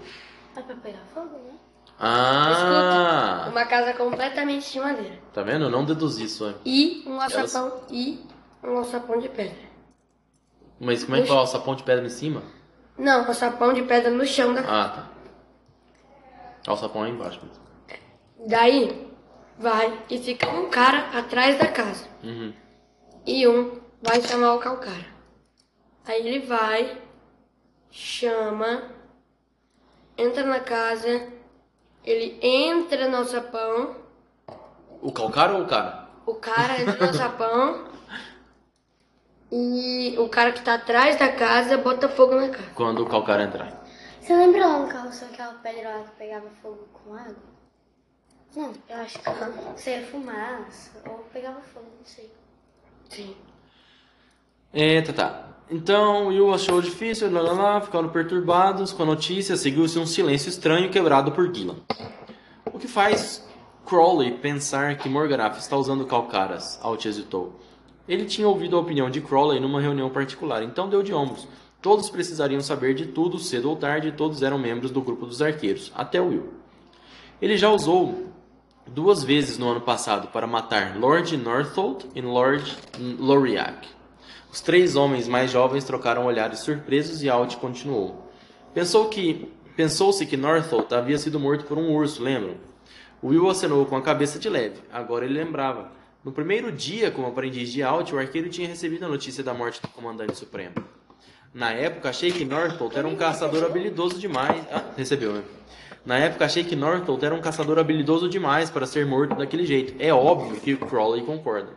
É 0.55 0.61
pra 0.61 0.75
pegar 0.75 1.03
fogo, 1.13 1.37
né? 1.37 1.53
Ah, 1.99 3.47
uma 3.49 3.65
casa 3.65 3.93
completamente 3.93 4.71
de 4.71 4.79
madeira. 4.79 5.19
tá 5.31 5.43
vendo? 5.43 5.65
Eu 5.65 5.69
não 5.69 5.85
deduzi 5.85 6.25
isso 6.25 6.43
antes. 6.43 6.61
E 6.65 7.03
um 7.05 7.19
açapão 7.19 7.81
e 7.89 8.25
um 8.63 8.79
açapão 8.79 9.19
de 9.19 9.29
pedra. 9.29 9.73
Mas 10.79 11.03
como 11.03 11.17
é 11.17 11.21
que 11.21 11.29
vai 11.29 11.37
o 11.37 11.45
sapão 11.45 11.75
de 11.75 11.83
pedra 11.83 12.05
em 12.05 12.09
cima? 12.09 12.41
Não, 12.97 13.21
açapão 13.29 13.73
de 13.73 13.83
pedra 13.83 14.11
no 14.11 14.25
chão 14.25 14.53
da 14.53 14.63
casa. 14.63 14.73
Ah, 14.75 14.89
tá. 16.65 16.71
O 16.71 16.77
sapão 16.77 17.05
é 17.05 17.09
embaixo 17.09 17.39
mesmo. 17.45 17.63
Daí, 18.47 19.12
vai 19.63 19.97
e 20.09 20.17
fica 20.19 20.49
um 20.49 20.69
cara 20.69 21.17
atrás 21.17 21.57
da 21.57 21.67
casa. 21.71 22.05
Uhum. 22.21 22.53
E 23.25 23.47
um 23.47 23.79
vai 24.01 24.21
chamar 24.21 24.53
o 24.55 24.59
calcara. 24.59 25.05
Aí 26.05 26.27
ele 26.27 26.45
vai, 26.45 27.01
chama, 27.89 28.91
entra 30.17 30.43
na 30.43 30.59
casa, 30.59 31.27
ele 32.03 32.37
entra 32.41 33.07
no 33.07 33.23
sapão, 33.23 33.95
O 35.01 35.11
calcara 35.11 35.53
ou 35.53 35.63
o 35.63 35.67
cara? 35.67 36.09
o 36.25 36.35
cara 36.35 36.81
entra 36.81 37.07
no 37.07 37.13
sapão 37.13 37.85
e 39.51 40.15
o 40.17 40.27
cara 40.27 40.51
que 40.51 40.61
tá 40.61 40.73
atrás 40.73 41.17
da 41.17 41.31
casa 41.31 41.77
bota 41.77 42.09
fogo 42.09 42.35
na 42.35 42.49
casa. 42.49 42.69
Quando 42.75 43.01
o 43.03 43.09
calcara 43.09 43.43
entrar. 43.43 43.81
Você 44.19 44.33
lembra 44.35 44.65
lá 44.67 44.79
no 44.79 44.87
carro 44.89 45.11
só 45.11 45.25
aquela 45.25 45.53
pedra 45.55 45.89
lá 45.97 46.03
que 46.03 46.11
pegava 46.17 46.49
fogo 46.61 46.87
com 46.93 47.13
água? 47.13 47.52
Não, 48.55 48.71
eu 48.87 48.97
acho 48.97 49.19
que 49.19 49.81
seria 49.81 50.05
fumaça 50.05 50.91
ou 51.09 51.25
pegava 51.33 51.59
fogo, 51.61 51.87
não 51.97 52.05
sei. 52.05 52.31
Sim. 53.09 53.35
É, 54.71 55.01
tá, 55.01 55.13
tá. 55.13 55.49
Então, 55.71 56.27
Will 56.27 56.53
achou 56.53 56.81
difícil, 56.81 57.31
lá, 57.31 57.41
lá, 57.41 57.53
lá, 57.53 57.81
ficaram 57.81 58.09
perturbados 58.09 58.93
com 58.93 59.03
a 59.03 59.05
notícia, 59.05 59.57
seguiu-se 59.57 59.97
um 59.97 60.05
silêncio 60.05 60.49
estranho 60.49 60.91
quebrado 60.91 61.31
por 61.31 61.53
Gillan. 61.53 61.77
O 62.71 62.77
que 62.77 62.87
faz 62.87 63.47
Crowley 63.85 64.37
pensar 64.37 64.97
que 64.97 65.09
Morgarath 65.09 65.57
está 65.57 65.75
usando 65.75 66.05
calcaras? 66.05 66.79
Alt 66.81 67.05
hesitou. 67.05 67.59
Ele 68.07 68.25
tinha 68.25 68.47
ouvido 68.47 68.75
a 68.75 68.79
opinião 68.79 69.09
de 69.09 69.21
Crowley 69.21 69.59
numa 69.59 69.81
reunião 69.81 70.09
particular, 70.09 70.61
então 70.61 70.89
deu 70.89 71.01
de 71.01 71.13
ombros. 71.13 71.47
Todos 71.81 72.09
precisariam 72.09 72.61
saber 72.61 72.93
de 72.93 73.07
tudo, 73.07 73.39
cedo 73.39 73.69
ou 73.69 73.75
tarde, 73.75 74.11
todos 74.11 74.43
eram 74.43 74.59
membros 74.59 74.91
do 74.91 75.01
grupo 75.01 75.25
dos 75.25 75.41
arqueiros, 75.41 75.91
até 75.95 76.19
Will. 76.19 76.53
Ele 77.41 77.57
já 77.57 77.69
usou 77.69 78.32
duas 78.87 79.23
vezes 79.23 79.57
no 79.57 79.69
ano 79.69 79.81
passado 79.81 80.27
para 80.27 80.47
matar 80.47 80.97
Lord 80.97 81.35
Northolt 81.37 82.05
e 82.15 82.21
Lord 82.21 82.77
Loriac. 83.19 83.87
Os 84.51 84.61
três 84.61 84.95
homens 84.95 85.27
mais 85.27 85.49
jovens 85.49 85.83
trocaram 85.83 86.25
olhares 86.25 86.59
surpresos 86.59 87.23
e 87.23 87.29
Alt 87.29 87.55
continuou. 87.57 88.31
Pensou 88.73 89.09
que 89.09 89.51
pensou-se 89.75 90.25
que 90.25 90.37
Northolt 90.37 90.91
havia 90.93 91.17
sido 91.17 91.39
morto 91.39 91.65
por 91.65 91.77
um 91.77 91.91
urso, 91.91 92.21
lembram? 92.21 92.55
Will 93.23 93.49
acenou 93.49 93.85
com 93.85 93.95
a 93.95 94.01
cabeça 94.01 94.37
de 94.37 94.49
leve. 94.49 94.81
Agora 94.91 95.25
ele 95.25 95.33
lembrava. 95.33 95.91
No 96.23 96.31
primeiro 96.31 96.71
dia 96.71 97.09
como 97.09 97.27
aprendiz 97.27 97.71
de 97.71 97.81
Alt, 97.81 98.11
o 98.11 98.19
arqueiro 98.19 98.49
tinha 98.49 98.67
recebido 98.67 99.05
a 99.05 99.09
notícia 99.09 99.43
da 99.43 99.53
morte 99.53 99.81
do 99.81 99.87
comandante 99.87 100.37
supremo. 100.37 100.75
Na 101.53 101.71
época, 101.71 102.09
achei 102.09 102.31
que 102.31 102.45
Northolt 102.45 102.95
era 102.95 103.07
um 103.07 103.15
caçador 103.15 103.63
habilidoso 103.63 104.19
demais. 104.19 104.65
Ah, 104.71 104.83
recebeu, 104.97 105.33
né? 105.33 105.43
Na 106.05 106.17
época, 106.17 106.45
achei 106.45 106.63
que 106.63 106.75
Northolt 106.75 107.23
era 107.23 107.33
um 107.33 107.41
caçador 107.41 107.79
habilidoso 107.79 108.27
demais 108.27 108.69
para 108.69 108.85
ser 108.85 109.05
morto 109.05 109.35
daquele 109.35 109.65
jeito. 109.65 109.95
É 109.99 110.13
óbvio 110.13 110.59
que 110.59 110.75
Crowley 110.75 111.23
concorda. 111.23 111.69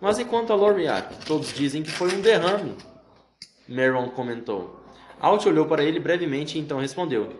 Mas 0.00 0.18
e 0.18 0.24
quanto 0.24 0.52
a 0.52 0.56
Loriac? 0.56 1.24
Todos 1.24 1.52
dizem 1.54 1.82
que 1.82 1.90
foi 1.90 2.14
um 2.14 2.20
derrame. 2.20 2.74
Meron 3.66 4.10
comentou. 4.10 4.80
Alt 5.18 5.46
olhou 5.46 5.64
para 5.64 5.82
ele 5.82 5.98
brevemente 5.98 6.58
e 6.58 6.60
então 6.60 6.78
respondeu. 6.78 7.30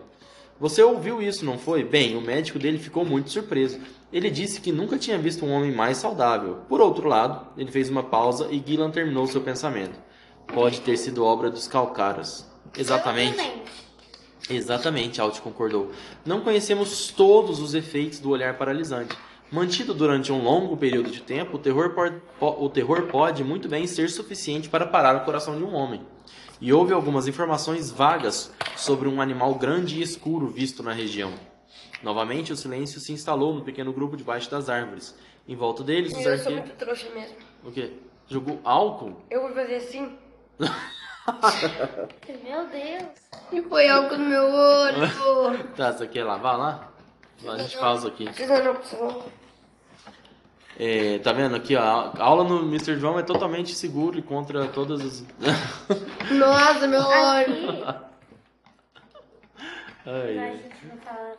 Você 0.59 0.81
ouviu 0.81 1.21
isso, 1.21 1.45
não 1.45 1.59
foi? 1.59 1.83
Bem, 1.83 2.15
o 2.15 2.21
médico 2.21 2.57
dele 2.57 2.79
ficou 2.79 3.05
muito 3.05 3.29
surpreso. 3.29 3.79
Ele 4.11 4.31
disse 4.31 4.61
que 4.61 4.71
nunca 4.71 4.97
tinha 4.97 5.17
visto 5.17 5.45
um 5.45 5.51
homem 5.51 5.71
mais 5.71 5.97
saudável. 5.97 6.61
Por 6.67 6.81
outro 6.81 7.07
lado, 7.07 7.45
ele 7.57 7.71
fez 7.71 7.89
uma 7.89 8.01
pausa 8.01 8.47
e 8.49 8.63
Gillan 8.65 8.89
terminou 8.89 9.27
seu 9.27 9.41
pensamento. 9.41 9.99
Pode 10.47 10.81
ter 10.81 10.97
sido 10.97 11.23
obra 11.23 11.51
dos 11.51 11.67
calcaras. 11.67 12.49
Exatamente. 12.75 13.33
Exatamente, 13.33 13.84
Alt 15.19 15.39
concordou. 15.41 15.91
Não 16.25 16.41
conhecemos 16.41 17.07
todos 17.09 17.59
os 17.59 17.73
efeitos 17.73 18.19
do 18.19 18.29
olhar 18.29 18.57
paralisante. 18.57 19.15
Mantido 19.51 19.93
durante 19.93 20.31
um 20.31 20.41
longo 20.43 20.75
período 20.75 21.09
de 21.11 21.21
tempo, 21.21 21.57
o 21.57 21.59
terror, 21.59 21.91
po- 21.91 22.11
po- 22.39 22.65
o 22.65 22.69
terror 22.69 23.03
pode 23.03 23.43
muito 23.43 23.69
bem 23.69 23.85
ser 23.87 24.09
suficiente 24.09 24.69
para 24.69 24.85
parar 24.85 25.15
o 25.15 25.25
coração 25.25 25.55
de 25.57 25.63
um 25.63 25.73
homem. 25.73 26.01
E 26.59 26.71
houve 26.73 26.93
algumas 26.93 27.27
informações 27.27 27.91
vagas 27.91 28.51
sobre 28.75 29.07
um 29.07 29.21
animal 29.21 29.55
grande 29.55 29.99
e 29.99 30.01
escuro 30.01 30.47
visto 30.47 30.81
na 30.81 30.93
região. 30.93 31.31
Novamente, 32.01 32.51
o 32.53 32.55
silêncio 32.55 32.99
se 32.99 33.11
instalou 33.13 33.53
no 33.53 33.61
pequeno 33.63 33.91
grupo 33.93 34.15
debaixo 34.17 34.49
das 34.49 34.69
árvores. 34.69 35.15
Em 35.47 35.55
volta 35.55 35.83
deles, 35.83 36.11
os 36.11 36.17
Eu 36.17 36.23
sou 36.23 36.31
arqueiros. 36.33 36.65
muito 36.65 36.77
trouxa 36.77 37.07
mesmo. 37.13 37.35
O 37.63 37.71
quê? 37.71 37.91
Jogou 38.27 38.59
álcool? 38.63 39.21
Eu 39.29 39.41
vou 39.41 39.51
fazer 39.53 39.75
assim 39.75 40.11
Meu 42.43 42.67
Deus. 42.67 43.09
e 43.51 43.61
foi 43.63 43.89
álcool 43.89 44.17
no 44.17 44.29
meu 44.29 44.45
olho. 44.45 45.65
Tá, 45.75 45.91
você 45.91 46.07
quer 46.07 46.23
lavar 46.23 46.57
lá? 46.57 46.91
A 47.47 47.57
gente 47.57 47.77
pausa 47.77 48.07
aqui. 48.07 48.25
Precisa 48.25 48.63
não, 48.63 48.75
precisa 48.75 49.03
não. 49.03 49.23
É, 50.77 51.19
tá 51.19 51.31
vendo 51.31 51.55
aqui, 51.55 51.75
ó, 51.75 51.81
a 51.81 52.23
aula 52.23 52.43
no 52.43 52.59
Mr. 52.63 52.99
João 52.99 53.17
é 53.17 53.23
totalmente 53.23 53.73
seguro 53.73 54.19
e 54.19 54.21
contra 54.21 54.67
todas 54.67 55.01
as. 55.01 55.25
Nossa, 56.31 56.87
meu 56.87 57.01
olho. 57.01 57.87
Aqui 57.87 58.05
Ai, 60.05 60.37
a 60.37 60.51
gente 60.51 60.85
não 60.85 60.97
fala 60.97 61.35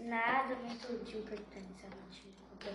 nada 0.00 0.54
muito 0.64 1.04
de 1.04 1.18
importante? 1.18 1.84
A 1.84 2.14
gente 2.14 2.22
conta 2.48 2.72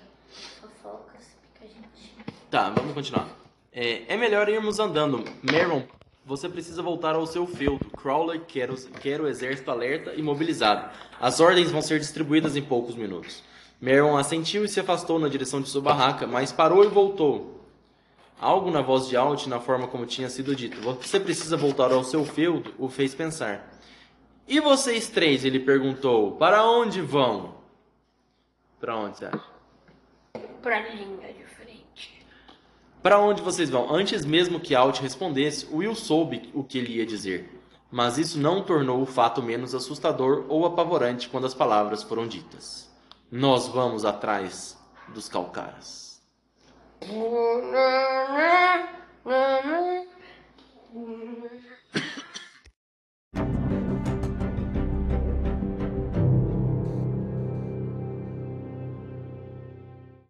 fofocas 0.60 1.36
que 1.58 1.66
a 1.66 1.68
gente. 1.68 2.16
Tá, 2.50 2.70
vamos 2.70 2.94
continuar. 2.94 3.28
É, 3.74 4.14
é 4.14 4.18
melhor 4.18 4.50
irmos 4.50 4.80
andando. 4.80 5.24
Meron, 5.42 5.84
você 6.32 6.48
precisa 6.48 6.82
voltar 6.82 7.14
ao 7.14 7.28
seu 7.28 7.46
feudo. 7.46 7.90
Crowley 7.90 8.40
quer 8.48 8.72
o, 8.72 8.78
quer 8.78 9.20
o 9.20 9.28
exército 9.28 9.70
alerta 9.70 10.14
e 10.16 10.22
mobilizado. 10.22 10.90
As 11.20 11.42
ordens 11.42 11.70
vão 11.70 11.82
ser 11.82 12.00
distribuídas 12.00 12.56
em 12.56 12.62
poucos 12.62 12.96
minutos. 12.96 13.44
Meron 13.82 14.16
assentiu 14.16 14.64
e 14.64 14.70
se 14.70 14.80
afastou 14.80 15.20
na 15.20 15.28
direção 15.28 15.60
de 15.60 15.68
sua 15.68 15.82
barraca, 15.82 16.26
mas 16.26 16.50
parou 16.50 16.86
e 16.86 16.88
voltou. 16.88 17.66
Algo 18.40 18.72
na 18.72 18.82
voz 18.82 19.10
de 19.10 19.18
Alt, 19.18 19.48
na 19.48 19.60
forma 19.60 19.90
como 19.90 20.06
tinha 20.06 20.30
sido 20.30 20.56
dito. 20.56 20.80
Você 20.80 21.20
precisa 21.20 21.58
voltar 21.58 21.92
ao 21.92 22.02
seu 22.02 22.24
feudo, 22.24 22.74
o 22.80 22.88
fez 22.88 23.14
pensar. 23.14 23.70
E 24.48 24.62
vocês 24.62 25.10
três? 25.10 25.44
Ele 25.44 25.60
perguntou. 25.60 26.38
Para 26.38 26.66
onde 26.66 27.02
vão? 27.02 27.56
Para 28.80 28.96
onde 28.96 29.18
você 29.18 29.26
acha? 29.26 29.44
De 31.34 31.44
frente. 31.44 31.61
Para 33.02 33.20
onde 33.20 33.42
vocês 33.42 33.70
vão? 33.70 33.94
Antes 33.94 34.24
mesmo 34.24 34.60
que 34.60 34.76
Alt 34.76 35.00
respondesse, 35.00 35.68
Will 35.72 35.96
soube 35.96 36.52
o 36.54 36.64
que 36.64 36.78
ele 36.78 36.98
ia 36.98 37.06
dizer. 37.06 37.60
Mas 37.92 38.18
isso 38.18 38.40
não 38.40 38.64
tornou 38.64 39.02
o 39.02 39.08
fato 39.08 39.42
menos 39.42 39.74
assustador 39.74 40.46
ou 40.48 40.66
apavorante 40.66 41.28
quando 41.28 41.48
as 41.48 41.54
palavras 41.54 42.04
foram 42.04 42.28
ditas. 42.28 42.90
Nós 43.32 43.68
vamos 43.68 44.06
atrás 44.06 44.78
dos 45.14 45.28
calcaras. 45.28 46.22